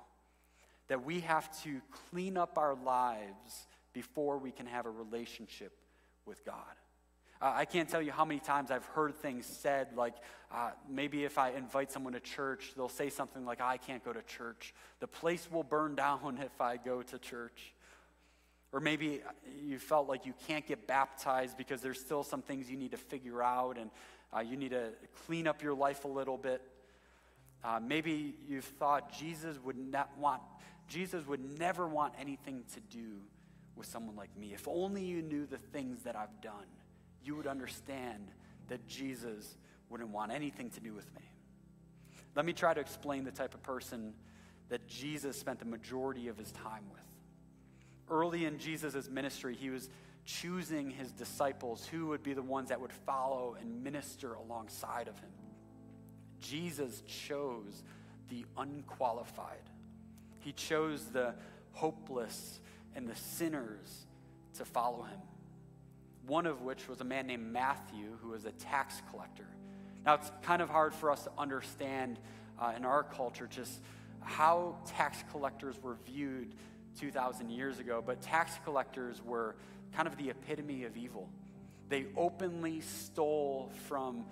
that 0.88 1.06
we 1.06 1.22
have 1.22 1.50
to 1.64 1.82
clean 2.10 2.38
up 2.38 2.58
our 2.58 2.76
lives 2.76 3.68
before 3.94 4.38
we 4.38 4.52
can 4.52 4.66
have 4.66 4.86
a 4.86 4.90
relationship 4.90 5.72
with 6.26 6.44
God. 6.46 6.76
Uh, 7.42 7.52
I 7.54 7.66
can't 7.66 7.90
tell 7.90 8.02
you 8.02 8.12
how 8.12 8.26
many 8.26 8.40
times 8.40 8.72
I've 8.72 8.86
heard 8.86 9.16
things 9.16 9.46
said 9.46 9.90
like 9.96 10.16
uh, 10.52 10.72
maybe 10.90 11.26
if 11.26 11.38
I 11.38 11.52
invite 11.52 11.92
someone 11.92 12.14
to 12.14 12.20
church, 12.20 12.72
they'll 12.76 12.88
say 12.88 13.10
something 13.10 13.46
like, 13.46 13.60
I 13.60 13.78
can't 13.78 14.04
go 14.04 14.14
to 14.14 14.22
church. 14.22 14.74
The 15.00 15.08
place 15.08 15.50
will 15.52 15.64
burn 15.64 15.96
down 15.96 16.40
if 16.44 16.62
I 16.62 16.78
go 16.78 17.02
to 17.02 17.20
church. 17.20 17.74
Or 18.72 18.80
maybe 18.80 19.22
you 19.64 19.80
felt 19.80 20.08
like 20.08 20.26
you 20.26 20.34
can't 20.48 20.66
get 20.66 20.88
baptized 20.88 21.58
because 21.58 21.82
there's 21.82 22.00
still 22.00 22.24
some 22.24 22.42
things 22.42 22.70
you 22.70 22.78
need 22.78 22.92
to 22.92 22.98
figure 22.98 23.42
out 23.42 23.78
and 23.78 23.90
uh, 24.36 24.40
you 24.40 24.58
need 24.58 24.72
to 24.72 24.90
clean 25.26 25.48
up 25.48 25.62
your 25.62 25.74
life 25.74 26.04
a 26.04 26.10
little 26.10 26.38
bit. 26.38 26.62
Uh, 27.64 27.80
maybe 27.82 28.36
you've 28.48 28.66
thought 28.66 29.18
Jesus 29.18 29.58
would 29.64 29.78
not 29.78 30.10
want, 30.18 30.42
Jesus 30.88 31.26
would 31.26 31.58
never 31.60 31.88
want 31.88 32.14
anything 32.20 32.64
to 32.74 32.80
do 32.82 33.22
with 33.76 33.88
someone 33.88 34.16
like 34.16 34.36
me. 34.38 34.54
If 34.54 34.68
only 34.68 35.04
you 35.04 35.22
knew 35.22 35.46
the 35.46 35.58
things 35.58 36.04
that 36.04 36.16
I've 36.16 36.42
done, 36.42 36.68
you 37.24 37.36
would 37.36 37.48
understand 37.48 38.32
that 38.68 38.88
Jesus 38.88 39.58
wouldn't 39.90 40.10
want 40.10 40.32
anything 40.32 40.70
to 40.72 40.80
do 40.80 40.94
with 40.94 41.14
me. 41.16 41.22
Let 42.36 42.46
me 42.46 42.54
try 42.54 42.74
to 42.74 42.82
explain 42.82 43.24
the 43.24 43.32
type 43.32 43.54
of 43.54 43.64
person 43.64 44.14
that 44.70 44.88
Jesus 44.88 45.40
spent 45.40 45.60
the 45.60 45.66
majority 45.66 46.28
of 46.28 46.38
his 46.38 46.52
time 46.52 46.84
with 46.92 47.06
early 48.10 48.46
in 48.46 48.58
Jesus' 48.58 49.10
ministry, 49.10 49.56
he 49.56 49.70
was 49.70 49.90
choosing 50.26 50.90
his 50.90 51.12
disciples 51.12 51.86
who 51.86 52.08
would 52.08 52.24
be 52.24 52.34
the 52.34 52.42
ones 52.42 52.70
that 52.70 52.80
would 52.80 52.92
follow 52.92 53.56
and 53.60 53.84
minister 53.84 54.34
alongside 54.34 55.08
of 55.08 55.18
him. 55.20 55.30
Jesus 56.40 57.02
chose 57.08 57.84
the 58.30 58.46
unqualified, 58.58 59.70
he 60.40 60.52
chose 60.52 61.06
the 61.06 61.36
hopeless 61.74 62.60
and 62.96 63.08
the 63.08 63.16
sinners 63.16 64.06
to 64.58 64.66
follow 64.66 65.04
him. 65.04 65.20
One 66.28 66.46
of 66.46 66.62
which 66.62 66.88
was 66.88 67.02
a 67.02 67.04
man 67.04 67.28
named 67.28 67.52
Matthew, 67.52 68.18
who 68.22 68.30
was 68.30 68.46
a 68.46 68.52
tax 68.52 69.02
collector. 69.12 69.48
Now, 70.06 70.16
it's 70.16 70.32
kind 70.44 70.62
of 70.62 70.70
hard 70.70 70.94
for 70.94 71.12
us 71.12 71.24
to 71.24 71.32
understand 71.38 72.20
uh, 72.60 72.74
in 72.76 72.86
our 72.86 73.04
culture 73.04 73.48
just 73.48 73.82
how 74.22 74.76
tax 74.88 75.24
collectors 75.32 75.76
were 75.82 75.98
viewed 76.06 76.56
2,000 77.00 77.50
years 77.50 77.80
ago, 77.80 78.04
but 78.06 78.22
tax 78.22 78.54
collectors 78.64 79.22
were 79.24 79.56
kind 79.94 80.08
of 80.08 80.18
the 80.18 80.30
epitome 80.30 80.84
of 80.86 80.98
evil. 80.98 81.30
They 81.90 82.08
openly 82.16 82.82
stole 82.82 83.72
from 83.88 84.26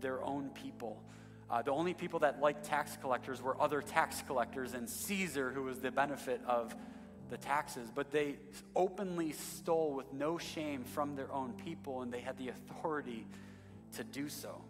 their 0.00 0.22
own 0.22 0.50
people. 0.50 1.02
Uh, 1.48 1.62
the 1.62 1.70
only 1.70 1.94
people 1.94 2.20
that 2.20 2.40
liked 2.40 2.64
tax 2.64 2.96
collectors 3.00 3.40
were 3.40 3.60
other 3.60 3.80
tax 3.80 4.22
collectors 4.26 4.74
and 4.74 4.88
Caesar, 4.88 5.50
who 5.52 5.62
was 5.62 5.80
the 5.80 5.90
benefit 5.90 6.40
of 6.46 6.74
the 7.30 7.36
taxes. 7.36 7.90
But 7.94 8.10
they 8.10 8.36
openly 8.74 9.32
stole 9.32 9.92
with 9.92 10.12
no 10.12 10.38
shame 10.38 10.84
from 10.84 11.16
their 11.16 11.30
own 11.32 11.52
people, 11.64 12.02
and 12.02 12.12
they 12.12 12.20
had 12.20 12.36
the 12.38 12.48
authority 12.48 13.26
to 13.96 14.04
do 14.04 14.28
so. 14.28 14.62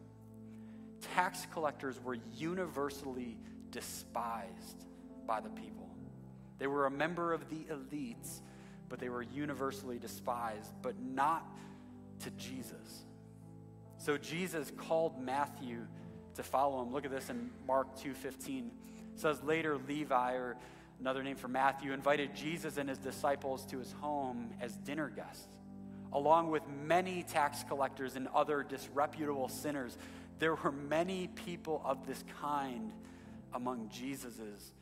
Tax 1.14 1.46
collectors 1.52 2.02
were 2.02 2.18
universally 2.36 3.36
despised 3.70 4.84
by 5.26 5.40
the 5.40 5.50
people. 5.50 5.88
They 6.58 6.66
were 6.66 6.86
a 6.86 6.90
member 6.90 7.32
of 7.32 7.48
the 7.50 7.66
elites, 7.72 8.40
but 8.88 8.98
they 8.98 9.08
were 9.08 9.22
universally 9.22 9.98
despised, 9.98 10.72
but 10.82 10.98
not 10.98 11.46
to 12.20 12.30
Jesus. 12.30 13.04
So 13.98 14.16
Jesus 14.16 14.72
called 14.76 15.20
Matthew 15.20 15.86
to 16.34 16.42
follow 16.42 16.82
him. 16.82 16.92
Look 16.92 17.04
at 17.04 17.10
this 17.10 17.28
in 17.30 17.50
Mark 17.66 17.96
2:15. 17.96 18.70
It 19.14 19.20
says 19.20 19.42
later 19.42 19.78
Levi 19.78 20.34
or 20.34 20.56
another 21.00 21.22
name 21.22 21.36
for 21.36 21.48
Matthew 21.48 21.92
invited 21.92 22.34
Jesus 22.34 22.76
and 22.76 22.88
his 22.88 22.98
disciples 22.98 23.64
to 23.66 23.78
his 23.78 23.92
home 23.92 24.52
as 24.60 24.76
dinner 24.78 25.10
guests. 25.10 25.46
Along 26.12 26.50
with 26.50 26.62
many 26.84 27.22
tax 27.22 27.64
collectors 27.64 28.16
and 28.16 28.28
other 28.28 28.62
disreputable 28.62 29.48
sinners, 29.48 29.98
there 30.38 30.54
were 30.54 30.72
many 30.72 31.28
people 31.28 31.82
of 31.84 32.06
this 32.06 32.22
kind 32.40 32.92
among 33.52 33.88
Jesus' 33.88 34.72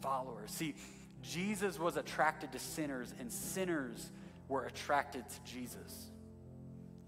followers. 0.00 0.50
See, 0.50 0.74
Jesus 1.22 1.78
was 1.78 1.96
attracted 1.96 2.52
to 2.52 2.58
sinners, 2.58 3.12
and 3.18 3.32
sinners 3.32 4.10
were 4.48 4.64
attracted 4.64 5.28
to 5.28 5.52
Jesus. 5.52 6.10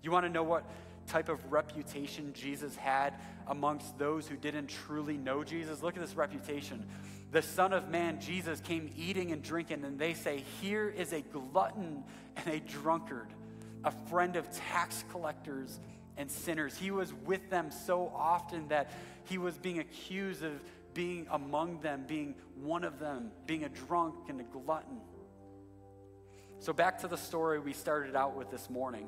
You 0.03 0.11
want 0.11 0.27
to 0.27 0.31
know 0.31 0.43
what 0.43 0.65
type 1.09 1.29
of 1.29 1.53
reputation 1.53 2.33
Jesus 2.35 2.77
had 2.77 3.15
amongst 3.47 3.99
those 3.99 4.29
who 4.29 4.37
didn't 4.37 4.69
truly 4.69 5.17
know 5.17 5.43
Jesus? 5.43 5.83
Look 5.83 5.97
at 5.97 6.01
this 6.01 6.15
reputation. 6.15 6.87
The 7.31 7.43
Son 7.43 7.73
of 7.73 7.89
Man, 7.89 8.21
Jesus, 8.21 8.61
came 8.61 8.91
eating 8.97 9.33
and 9.33 9.43
drinking, 9.43 9.85
and 9.85 9.99
they 9.99 10.15
say, 10.15 10.45
Here 10.61 10.89
is 10.89 11.13
a 11.13 11.21
glutton 11.21 12.05
and 12.37 12.55
a 12.55 12.61
drunkard, 12.61 13.29
a 13.85 13.91
friend 13.91 14.37
of 14.37 14.51
tax 14.51 15.05
collectors 15.11 15.81
and 16.17 16.31
sinners. 16.31 16.77
He 16.77 16.91
was 16.91 17.13
with 17.13 17.51
them 17.51 17.71
so 17.71 18.13
often 18.15 18.69
that 18.69 18.93
he 19.25 19.39
was 19.39 19.59
being 19.59 19.79
accused 19.79 20.43
of 20.43 20.63
being 20.95 21.27
among 21.31 21.81
them, 21.81 22.05
being 22.09 22.35
one 22.57 22.83
of 22.83 22.99
them, 22.99 23.31
being 23.47 23.65
a 23.65 23.69
drunk 23.69 24.15
and 24.29 24.41
a 24.41 24.45
glutton. 24.45 25.01
So, 26.61 26.73
back 26.73 26.99
to 27.01 27.09
the 27.09 27.17
story 27.17 27.61
we 27.61 27.73
started 27.73 28.17
out 28.17 28.37
with 28.37 28.51
this 28.51 28.69
morning. 28.69 29.07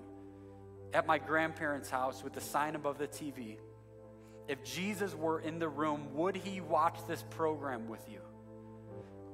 At 0.92 1.06
my 1.06 1.18
grandparents' 1.18 1.90
house 1.90 2.24
with 2.24 2.32
the 2.32 2.40
sign 2.40 2.74
above 2.74 2.98
the 2.98 3.06
TV, 3.06 3.58
if 4.48 4.64
Jesus 4.64 5.14
were 5.14 5.40
in 5.40 5.60
the 5.60 5.68
room, 5.68 6.08
would 6.14 6.34
he 6.34 6.60
watch 6.60 6.98
this 7.06 7.24
program 7.30 7.88
with 7.88 8.04
you? 8.10 8.20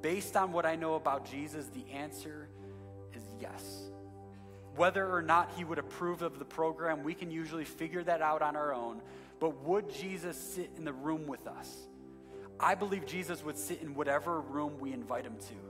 Based 0.02 0.36
on 0.36 0.52
what 0.52 0.66
I 0.66 0.76
know 0.76 0.94
about 0.94 1.30
Jesus, 1.30 1.68
the 1.68 1.90
answer 1.90 2.48
is 3.14 3.22
yes. 3.40 3.90
Whether 4.74 5.10
or 5.10 5.22
not 5.22 5.52
he 5.56 5.64
would 5.64 5.78
approve 5.78 6.20
of 6.20 6.38
the 6.38 6.44
program, 6.44 7.02
we 7.02 7.14
can 7.14 7.30
usually 7.30 7.64
figure 7.64 8.04
that 8.04 8.20
out 8.20 8.42
on 8.42 8.56
our 8.56 8.74
own. 8.74 9.00
But 9.40 9.64
would 9.64 9.90
Jesus 9.90 10.36
sit 10.36 10.70
in 10.76 10.84
the 10.84 10.92
room 10.92 11.26
with 11.26 11.46
us? 11.46 11.74
I 12.60 12.74
believe 12.74 13.06
Jesus 13.06 13.42
would 13.42 13.56
sit 13.56 13.80
in 13.80 13.94
whatever 13.94 14.40
room 14.40 14.78
we 14.78 14.92
invite 14.92 15.24
him 15.24 15.36
to. 15.36 15.65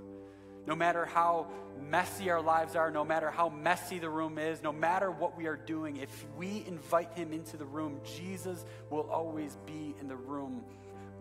No 0.66 0.74
matter 0.74 1.04
how 1.04 1.46
messy 1.88 2.30
our 2.30 2.40
lives 2.40 2.74
are, 2.74 2.90
no 2.90 3.04
matter 3.04 3.30
how 3.30 3.48
messy 3.48 3.98
the 3.98 4.10
room 4.10 4.38
is, 4.38 4.62
no 4.62 4.72
matter 4.72 5.10
what 5.10 5.36
we 5.36 5.46
are 5.46 5.56
doing, 5.56 5.96
if 5.96 6.26
we 6.36 6.64
invite 6.66 7.12
him 7.14 7.32
into 7.32 7.56
the 7.56 7.64
room, 7.64 8.00
Jesus 8.04 8.64
will 8.90 9.08
always 9.10 9.56
be 9.66 9.94
in 10.00 10.08
the 10.08 10.16
room 10.16 10.64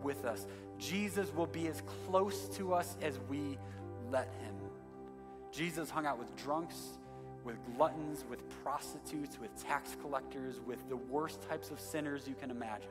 with 0.01 0.25
us. 0.25 0.47
Jesus 0.79 1.33
will 1.33 1.45
be 1.45 1.67
as 1.67 1.81
close 2.07 2.47
to 2.57 2.73
us 2.73 2.97
as 3.01 3.19
we 3.29 3.57
let 4.11 4.27
him. 4.41 4.55
Jesus 5.51 5.89
hung 5.89 6.05
out 6.05 6.17
with 6.17 6.35
drunks, 6.35 6.97
with 7.43 7.55
gluttons, 7.75 8.25
with 8.29 8.39
prostitutes, 8.63 9.39
with 9.39 9.55
tax 9.63 9.95
collectors, 10.01 10.59
with 10.65 10.89
the 10.89 10.97
worst 10.97 11.41
types 11.47 11.69
of 11.69 11.79
sinners 11.79 12.27
you 12.27 12.35
can 12.35 12.51
imagine. 12.51 12.89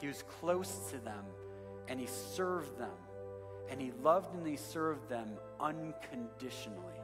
He 0.00 0.08
was 0.08 0.24
close 0.40 0.90
to 0.90 0.98
them 0.98 1.24
and 1.88 2.00
he 2.00 2.06
served 2.06 2.78
them. 2.78 2.90
And 3.70 3.80
he 3.80 3.92
loved 4.02 4.34
and 4.34 4.46
he 4.46 4.56
served 4.56 5.08
them 5.08 5.30
unconditionally. 5.60 6.94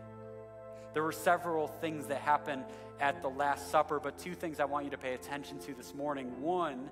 There 0.95 1.03
were 1.03 1.13
several 1.13 1.69
things 1.69 2.07
that 2.07 2.21
happened 2.21 2.65
at 3.01 3.23
the 3.23 3.29
Last 3.29 3.71
Supper, 3.71 4.01
but 4.01 4.19
two 4.19 4.35
things 4.35 4.61
I 4.61 4.65
want 4.65 4.85
you 4.85 4.91
to 4.91 4.99
pay 4.99 5.15
attention 5.15 5.59
to 5.61 5.75
this 5.75 5.95
morning. 5.95 6.41
One 6.41 6.91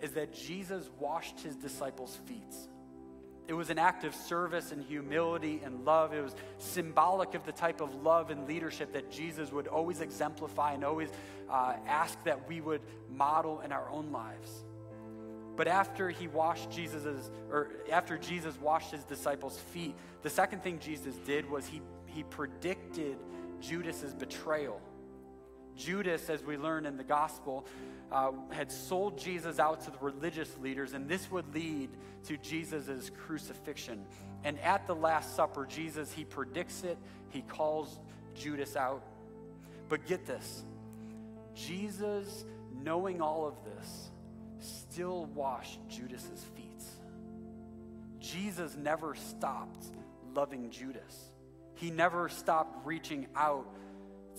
is 0.00 0.12
that 0.12 0.32
Jesus 0.32 0.90
washed 0.98 1.40
his 1.40 1.56
disciples' 1.56 2.18
feet. 2.26 2.54
It 3.46 3.54
was 3.54 3.68
an 3.68 3.78
act 3.78 4.04
of 4.04 4.14
service 4.14 4.70
and 4.70 4.82
humility 4.82 5.60
and 5.64 5.84
love. 5.84 6.14
It 6.14 6.22
was 6.22 6.36
symbolic 6.58 7.34
of 7.34 7.44
the 7.44 7.52
type 7.52 7.80
of 7.80 8.02
love 8.02 8.30
and 8.30 8.46
leadership 8.46 8.92
that 8.92 9.10
Jesus 9.10 9.50
would 9.50 9.66
always 9.66 10.00
exemplify 10.00 10.74
and 10.74 10.84
always 10.84 11.10
uh, 11.48 11.74
ask 11.86 12.22
that 12.24 12.48
we 12.48 12.60
would 12.60 12.80
model 13.10 13.60
in 13.60 13.72
our 13.72 13.90
own 13.90 14.12
lives. 14.12 14.64
But 15.60 15.68
after 15.68 16.08
he 16.08 16.26
washed 16.26 16.70
Jesus's, 16.70 17.30
or 17.50 17.68
after 17.92 18.16
Jesus 18.16 18.58
washed 18.62 18.92
his 18.92 19.04
disciples' 19.04 19.58
feet, 19.58 19.94
the 20.22 20.30
second 20.30 20.62
thing 20.62 20.78
Jesus 20.78 21.14
did 21.26 21.50
was 21.50 21.66
he, 21.66 21.82
he 22.06 22.22
predicted 22.22 23.18
Judas's 23.60 24.14
betrayal. 24.14 24.80
Judas, 25.76 26.30
as 26.30 26.42
we 26.42 26.56
learn 26.56 26.86
in 26.86 26.96
the 26.96 27.04
gospel, 27.04 27.66
uh, 28.10 28.32
had 28.48 28.72
sold 28.72 29.18
Jesus 29.18 29.58
out 29.58 29.82
to 29.82 29.90
the 29.90 29.98
religious 30.00 30.48
leaders, 30.62 30.94
and 30.94 31.06
this 31.06 31.30
would 31.30 31.52
lead 31.52 31.90
to 32.24 32.38
Jesus' 32.38 33.10
crucifixion. 33.10 34.06
And 34.44 34.58
at 34.60 34.86
the 34.86 34.94
Last 34.94 35.36
Supper, 35.36 35.66
Jesus, 35.66 36.10
he 36.10 36.24
predicts 36.24 36.84
it, 36.84 36.96
he 37.28 37.42
calls 37.42 37.98
Judas 38.34 38.76
out. 38.76 39.02
But 39.90 40.06
get 40.06 40.24
this 40.24 40.64
Jesus, 41.54 42.46
knowing 42.82 43.20
all 43.20 43.46
of 43.46 43.56
this, 43.62 44.10
still 44.60 45.26
washed 45.26 45.80
Judas's 45.88 46.44
feet. 46.54 46.82
Jesus 48.18 48.76
never 48.76 49.14
stopped 49.14 49.86
loving 50.34 50.70
Judas. 50.70 51.30
He 51.74 51.90
never 51.90 52.28
stopped 52.28 52.86
reaching 52.86 53.26
out 53.34 53.66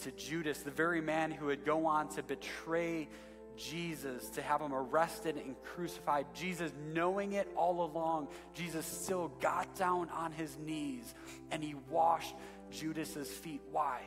to 0.04 0.12
Judas, 0.12 0.60
the 0.60 0.72
very 0.72 1.02
man 1.02 1.32
who 1.32 1.48
would 1.48 1.66
go 1.66 1.86
on 1.86 2.08
to 2.10 2.24
betray 2.24 3.10
Jesus, 3.58 4.30
to 4.30 4.42
have 4.42 4.62
him 4.62 4.74
arrested 4.74 5.36
and 5.36 5.56
crucified. 5.64 6.26
Jesus, 6.34 6.72
knowing 6.94 7.34
it 7.34 7.52
all 7.56 7.84
along, 7.84 8.30
Jesus 8.54 8.86
still 8.86 9.30
got 9.40 9.76
down 9.76 10.10
on 10.10 10.32
his 10.32 10.58
knees 10.58 11.14
and 11.52 11.64
he 11.64 11.76
washed 11.90 12.36
Judas's 12.72 13.30
feet. 13.30 13.62
Why? 13.72 14.02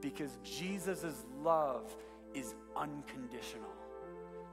Because 0.00 0.38
Jesus' 0.44 1.24
love 1.42 1.94
is 2.34 2.54
unconditional. 2.76 3.73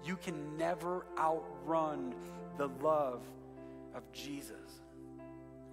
You 0.04 0.18
can 0.18 0.58
never 0.58 1.06
outrun 1.18 2.16
the 2.58 2.68
love 2.82 3.22
of 3.94 4.04
Jesus. 4.12 4.56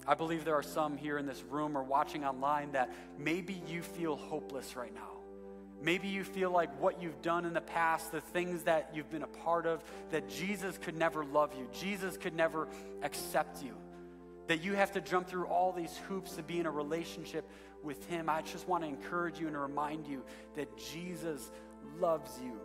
I 0.06 0.14
believe 0.14 0.44
there 0.44 0.54
are 0.54 0.62
some 0.62 0.96
here 0.96 1.18
in 1.18 1.26
this 1.26 1.42
room 1.50 1.76
or 1.76 1.82
watching 1.82 2.24
online 2.24 2.72
that 2.72 2.92
maybe 3.18 3.62
you 3.68 3.82
feel 3.82 4.16
hopeless 4.16 4.74
right 4.74 4.94
now. 4.94 5.18
Maybe 5.80 6.08
you 6.08 6.24
feel 6.24 6.50
like 6.50 6.80
what 6.80 7.00
you've 7.00 7.22
done 7.22 7.44
in 7.44 7.52
the 7.52 7.60
past, 7.60 8.10
the 8.10 8.20
things 8.20 8.64
that 8.64 8.90
you've 8.94 9.10
been 9.10 9.22
a 9.22 9.28
part 9.28 9.64
of, 9.64 9.84
that 10.10 10.28
Jesus 10.28 10.76
could 10.78 10.96
never 10.96 11.24
love 11.24 11.54
you. 11.56 11.68
Jesus 11.72 12.16
could 12.16 12.34
never 12.34 12.68
accept 13.02 13.62
you. 13.62 13.74
That 14.48 14.64
you 14.64 14.74
have 14.74 14.92
to 14.92 15.00
jump 15.00 15.28
through 15.28 15.46
all 15.46 15.72
these 15.72 15.96
hoops 16.08 16.32
to 16.32 16.42
be 16.42 16.58
in 16.58 16.66
a 16.66 16.70
relationship 16.70 17.48
with 17.82 18.04
Him. 18.08 18.28
I 18.28 18.42
just 18.42 18.66
want 18.66 18.82
to 18.82 18.88
encourage 18.88 19.38
you 19.38 19.46
and 19.46 19.56
remind 19.56 20.06
you 20.06 20.24
that 20.56 20.68
Jesus 20.76 21.50
loves 22.00 22.30
you 22.42 22.58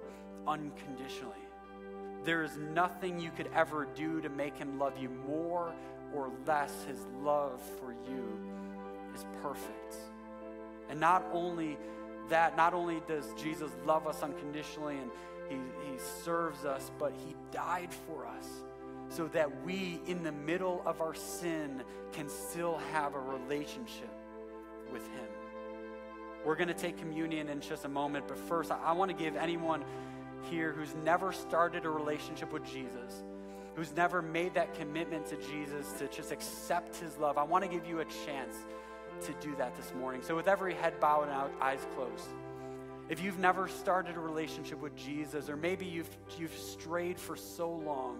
unconditionally. 0.47 1.42
There 2.23 2.43
is 2.43 2.57
nothing 2.57 3.19
you 3.19 3.31
could 3.35 3.49
ever 3.53 3.87
do 3.95 4.21
to 4.21 4.29
make 4.29 4.57
him 4.57 4.79
love 4.79 4.97
you 4.97 5.09
more 5.27 5.73
or 6.13 6.31
less. 6.47 6.85
His 6.87 6.99
love 7.21 7.61
for 7.79 7.91
you 7.91 8.39
is 9.13 9.25
perfect. 9.41 9.95
And 10.89 10.99
not 10.99 11.25
only 11.33 11.77
that, 12.29 12.55
not 12.55 12.73
only 12.73 13.01
does 13.07 13.25
Jesus 13.37 13.71
love 13.85 14.07
us 14.07 14.23
unconditionally 14.23 14.97
and 14.97 15.11
he, 15.49 15.55
he 15.55 15.97
serves 16.23 16.65
us, 16.65 16.91
but 16.97 17.11
he 17.25 17.35
died 17.51 17.89
for 18.07 18.25
us 18.25 18.47
so 19.09 19.27
that 19.27 19.63
we, 19.63 19.99
in 20.07 20.23
the 20.23 20.31
middle 20.31 20.81
of 20.85 21.01
our 21.01 21.13
sin, 21.13 21.83
can 22.13 22.29
still 22.29 22.79
have 22.91 23.15
a 23.15 23.19
relationship 23.19 24.09
with 24.91 25.03
him. 25.03 25.27
We're 26.45 26.55
going 26.55 26.69
to 26.69 26.73
take 26.73 26.97
communion 26.97 27.49
in 27.49 27.61
just 27.61 27.85
a 27.85 27.89
moment, 27.89 28.27
but 28.27 28.37
first, 28.37 28.71
I, 28.71 28.77
I 28.77 28.91
want 28.93 29.11
to 29.11 29.17
give 29.17 29.35
anyone 29.35 29.83
here 30.49 30.71
who's 30.71 30.93
never 31.03 31.31
started 31.31 31.85
a 31.85 31.89
relationship 31.89 32.51
with 32.51 32.65
Jesus, 32.65 33.23
who's 33.75 33.95
never 33.95 34.21
made 34.21 34.53
that 34.53 34.73
commitment 34.75 35.27
to 35.27 35.37
Jesus 35.37 35.91
to 35.93 36.07
just 36.07 36.31
accept 36.31 36.95
his 36.97 37.17
love, 37.17 37.37
I 37.37 37.43
want 37.43 37.63
to 37.63 37.69
give 37.69 37.87
you 37.87 37.99
a 37.99 38.05
chance 38.25 38.55
to 39.21 39.33
do 39.41 39.55
that 39.57 39.75
this 39.75 39.93
morning. 39.93 40.21
So, 40.21 40.35
with 40.35 40.47
every 40.47 40.73
head 40.73 40.99
bowed 40.99 41.23
and 41.23 41.61
eyes 41.61 41.85
closed, 41.95 42.27
if 43.09 43.21
you've 43.21 43.39
never 43.39 43.67
started 43.67 44.15
a 44.15 44.19
relationship 44.19 44.81
with 44.81 44.95
Jesus, 44.95 45.49
or 45.49 45.57
maybe 45.57 45.85
you've, 45.85 46.09
you've 46.37 46.55
strayed 46.55 47.19
for 47.19 47.35
so 47.35 47.69
long, 47.69 48.19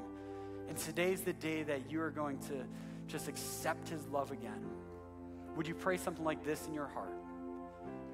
and 0.68 0.78
today's 0.78 1.22
the 1.22 1.34
day 1.34 1.64
that 1.64 1.90
you 1.90 2.02
are 2.02 2.12
going 2.12 2.38
to 2.40 2.66
just 3.08 3.28
accept 3.28 3.90
his 3.90 4.06
love 4.08 4.32
again, 4.32 4.64
would 5.56 5.68
you 5.68 5.76
pray 5.76 5.98
something 5.98 6.26
like 6.26 6.44
this 6.44 6.66
in 6.68 6.74
your 6.74 6.88
heart? 6.88 7.14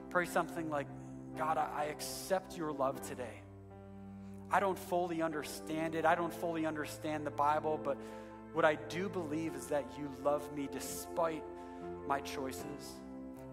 Pray 0.09 0.25
something 0.25 0.69
like, 0.69 0.87
God, 1.37 1.57
I 1.57 1.85
accept 1.85 2.57
your 2.57 2.71
love 2.71 3.01
today. 3.07 3.41
I 4.51 4.59
don't 4.59 4.77
fully 4.77 5.21
understand 5.21 5.95
it. 5.95 6.05
I 6.05 6.15
don't 6.15 6.33
fully 6.33 6.65
understand 6.65 7.25
the 7.25 7.31
Bible, 7.31 7.79
but 7.83 7.97
what 8.53 8.65
I 8.65 8.75
do 8.75 9.09
believe 9.09 9.53
is 9.53 9.67
that 9.67 9.85
you 9.97 10.09
love 10.23 10.51
me 10.55 10.67
despite 10.71 11.43
my 12.07 12.19
choices, 12.21 12.93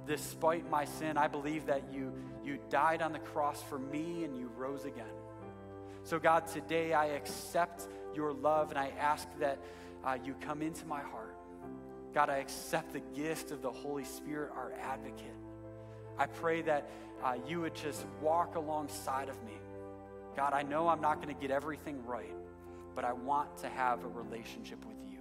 despite 0.07 0.69
my 0.71 0.87
sin. 0.87 1.19
I 1.19 1.29
believe 1.29 1.67
that 1.67 1.93
you, 1.93 2.13
you 2.45 2.59
died 2.71 3.03
on 3.03 3.13
the 3.13 3.19
cross 3.19 3.63
for 3.63 3.79
me 3.79 4.25
and 4.25 4.39
you 4.39 4.51
rose 4.57 4.85
again. 4.85 5.05
So, 6.03 6.19
God, 6.19 6.47
today 6.47 6.95
I 6.95 7.07
accept 7.07 7.89
your 8.15 8.33
love 8.33 8.71
and 8.71 8.79
I 8.79 8.93
ask 8.99 9.29
that 9.39 9.59
uh, 10.05 10.17
you 10.25 10.35
come 10.41 10.63
into 10.63 10.87
my 10.87 11.01
heart. 11.01 11.37
God, 12.15 12.31
I 12.31 12.39
accept 12.39 12.95
the 12.95 13.03
gift 13.15 13.51
of 13.51 13.61
the 13.61 13.71
Holy 13.71 14.05
Spirit, 14.05 14.53
our 14.57 14.73
advocate. 14.81 15.35
I 16.17 16.27
pray 16.27 16.63
that 16.63 16.89
uh, 17.23 17.35
you 17.47 17.61
would 17.61 17.75
just 17.75 18.07
walk 18.23 18.55
alongside 18.55 19.29
of 19.29 19.43
me 19.45 19.53
God, 20.37 20.53
I 20.53 20.63
know 20.63 20.89
I'm 20.89 21.01
not 21.01 21.23
going 21.23 21.35
to 21.35 21.41
get 21.41 21.51
everything 21.51 22.05
right, 22.05 22.35
but 22.95 23.05
I 23.05 23.15
want 23.15 23.57
to 23.59 23.69
have 23.71 24.05
a 24.05 24.09
relationship 24.09 24.85
with 24.85 24.99
you. 25.11 25.19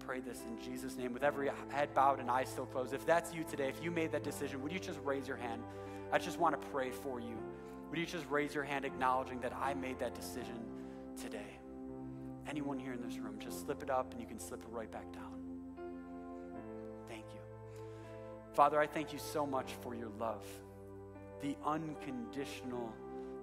Pray 0.00 0.20
this 0.20 0.42
in 0.46 0.62
Jesus' 0.62 0.96
name 0.96 1.14
with 1.14 1.22
every 1.22 1.50
head 1.70 1.94
bowed 1.94 2.20
and 2.20 2.30
eyes 2.30 2.50
still 2.50 2.66
closed. 2.66 2.92
If 2.92 3.06
that's 3.06 3.32
you 3.32 3.42
today, 3.44 3.68
if 3.68 3.82
you 3.82 3.90
made 3.90 4.12
that 4.12 4.22
decision, 4.22 4.62
would 4.62 4.72
you 4.72 4.78
just 4.78 4.98
raise 5.02 5.26
your 5.26 5.38
hand? 5.38 5.62
I 6.12 6.18
just 6.18 6.38
want 6.38 6.60
to 6.60 6.68
pray 6.68 6.90
for 6.90 7.20
you. 7.20 7.38
Would 7.88 7.98
you 7.98 8.04
just 8.04 8.28
raise 8.28 8.54
your 8.54 8.64
hand 8.64 8.84
acknowledging 8.84 9.40
that 9.40 9.54
I 9.58 9.72
made 9.72 9.98
that 10.00 10.14
decision 10.14 10.60
today? 11.20 11.58
Anyone 12.48 12.78
here 12.78 12.92
in 12.92 13.00
this 13.00 13.18
room, 13.18 13.36
just 13.38 13.64
slip 13.64 13.82
it 13.82 13.88
up 13.88 14.12
and 14.12 14.20
you 14.20 14.26
can 14.26 14.38
slip 14.38 14.62
it 14.62 14.68
right 14.70 14.90
back 14.90 15.10
down. 15.12 15.40
Thank 17.08 17.24
you. 17.32 17.40
Father, 18.52 18.78
I 18.78 18.86
thank 18.86 19.12
you 19.12 19.18
so 19.18 19.46
much 19.46 19.72
for 19.80 19.94
your 19.94 20.10
love, 20.18 20.44
the 21.40 21.56
unconditional 21.64 22.92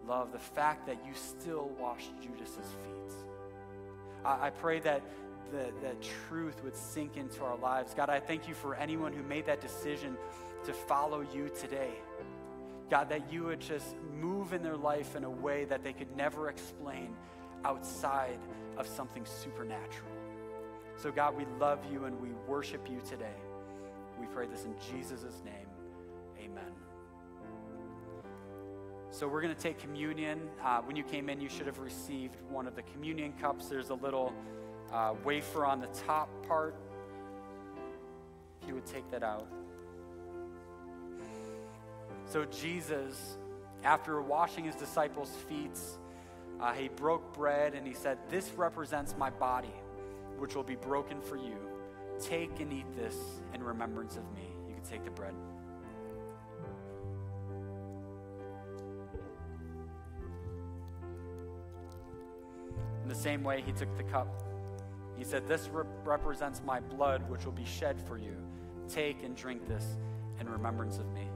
love, 0.10 0.32
the 0.32 0.40
fact 0.40 0.88
that 0.88 0.98
you 1.06 1.14
still 1.14 1.70
washed 1.80 2.12
Judas's 2.22 2.56
feet. 2.58 3.14
I, 4.26 4.48
I 4.48 4.50
pray 4.50 4.80
that 4.80 5.04
the, 5.52 5.72
that 5.82 5.96
truth 6.28 6.64
would 6.64 6.76
sink 6.76 7.16
into 7.16 7.44
our 7.44 7.58
lives. 7.58 7.94
God, 7.94 8.10
I 8.10 8.20
thank 8.20 8.48
you 8.48 8.56
for 8.56 8.76
anyone 8.76 9.14
who 9.14 9.24
made 9.24 9.46
that 9.46 9.62
decision 9.62 10.18
to 10.66 10.74
follow 10.74 11.26
you 11.34 11.50
today. 11.50 11.92
God, 12.90 13.10
that 13.10 13.32
you 13.32 13.44
would 13.44 13.60
just 13.60 13.96
move 14.20 14.54
in 14.54 14.64
their 14.64 14.78
life 14.78 15.16
in 15.16 15.24
a 15.24 15.30
way 15.30 15.66
that 15.66 15.84
they 15.84 15.94
could 15.94 16.16
never 16.18 16.50
explain 16.50 17.16
outside 17.64 18.40
of 18.78 18.88
something 18.88 19.26
supernatural. 19.26 20.12
So, 20.98 21.12
God, 21.12 21.38
we 21.38 21.46
love 21.60 21.80
you 21.92 22.06
and 22.06 22.20
we 22.20 22.30
worship 22.48 22.90
you 22.90 23.00
today. 23.08 23.38
We 24.20 24.26
pray 24.28 24.48
this 24.48 24.66
in 24.66 24.74
Jesus' 24.92 25.42
name. 25.46 25.68
Amen. 26.44 26.89
So 29.20 29.28
we're 29.28 29.42
going 29.42 29.54
to 29.54 29.62
take 29.62 29.80
communion. 29.80 30.40
Uh, 30.64 30.80
when 30.80 30.96
you 30.96 31.04
came 31.04 31.28
in, 31.28 31.42
you 31.42 31.50
should 31.50 31.66
have 31.66 31.80
received 31.80 32.38
one 32.50 32.66
of 32.68 32.76
the 32.78 32.84
communion 32.84 33.34
cups. 33.42 33.66
There's 33.66 33.90
a 33.90 33.96
little 33.96 34.32
uh, 34.94 35.14
wafer 35.26 35.66
on 35.66 35.82
the 35.82 35.88
top 35.88 36.30
part. 36.48 36.74
If 38.62 38.70
you 38.70 38.76
would 38.76 38.86
take 38.86 39.12
that 39.12 39.22
out. 39.22 39.46
So 42.28 42.46
Jesus, 42.46 43.36
after 43.84 44.22
washing 44.22 44.64
his 44.64 44.76
disciples' 44.76 45.36
feet, 45.50 45.78
uh, 46.62 46.72
he 46.72 46.88
broke 46.88 47.34
bread 47.34 47.74
and 47.74 47.86
he 47.86 47.94
said, 47.94 48.20
This 48.30 48.50
represents 48.56 49.16
my 49.18 49.32
body, 49.32 49.76
which 50.38 50.56
will 50.56 50.64
be 50.64 50.78
broken 50.78 51.20
for 51.20 51.36
you. 51.36 51.58
Take 52.22 52.62
and 52.62 52.72
eat 52.72 52.96
this 52.96 53.18
in 53.54 53.62
remembrance 53.62 54.16
of 54.16 54.24
me. 54.34 54.48
You 54.70 54.76
can 54.76 54.84
take 54.90 55.04
the 55.04 55.12
bread. 55.12 55.34
The 63.10 63.16
same 63.16 63.44
way, 63.44 63.64
he 63.66 63.72
took 63.72 63.98
the 63.98 64.04
cup. 64.04 64.44
He 65.18 65.24
said, 65.24 65.48
This 65.48 65.68
re- 65.74 65.84
represents 66.06 66.62
my 66.64 66.80
blood, 66.80 67.28
which 67.28 67.44
will 67.44 67.52
be 67.52 67.66
shed 67.66 68.00
for 68.00 68.20
you. 68.20 68.36
Take 68.88 69.24
and 69.24 69.36
drink 69.36 69.68
this 69.68 69.98
in 70.40 70.48
remembrance 70.48 71.00
of 71.00 71.12
me. 71.12 71.28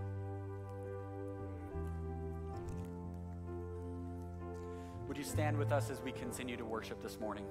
Would 5.08 5.18
you 5.18 5.24
stand 5.24 5.58
with 5.58 5.72
us 5.72 5.90
as 5.90 6.00
we 6.02 6.12
continue 6.12 6.56
to 6.58 6.66
worship 6.66 7.02
this 7.02 7.20
morning? 7.20 7.44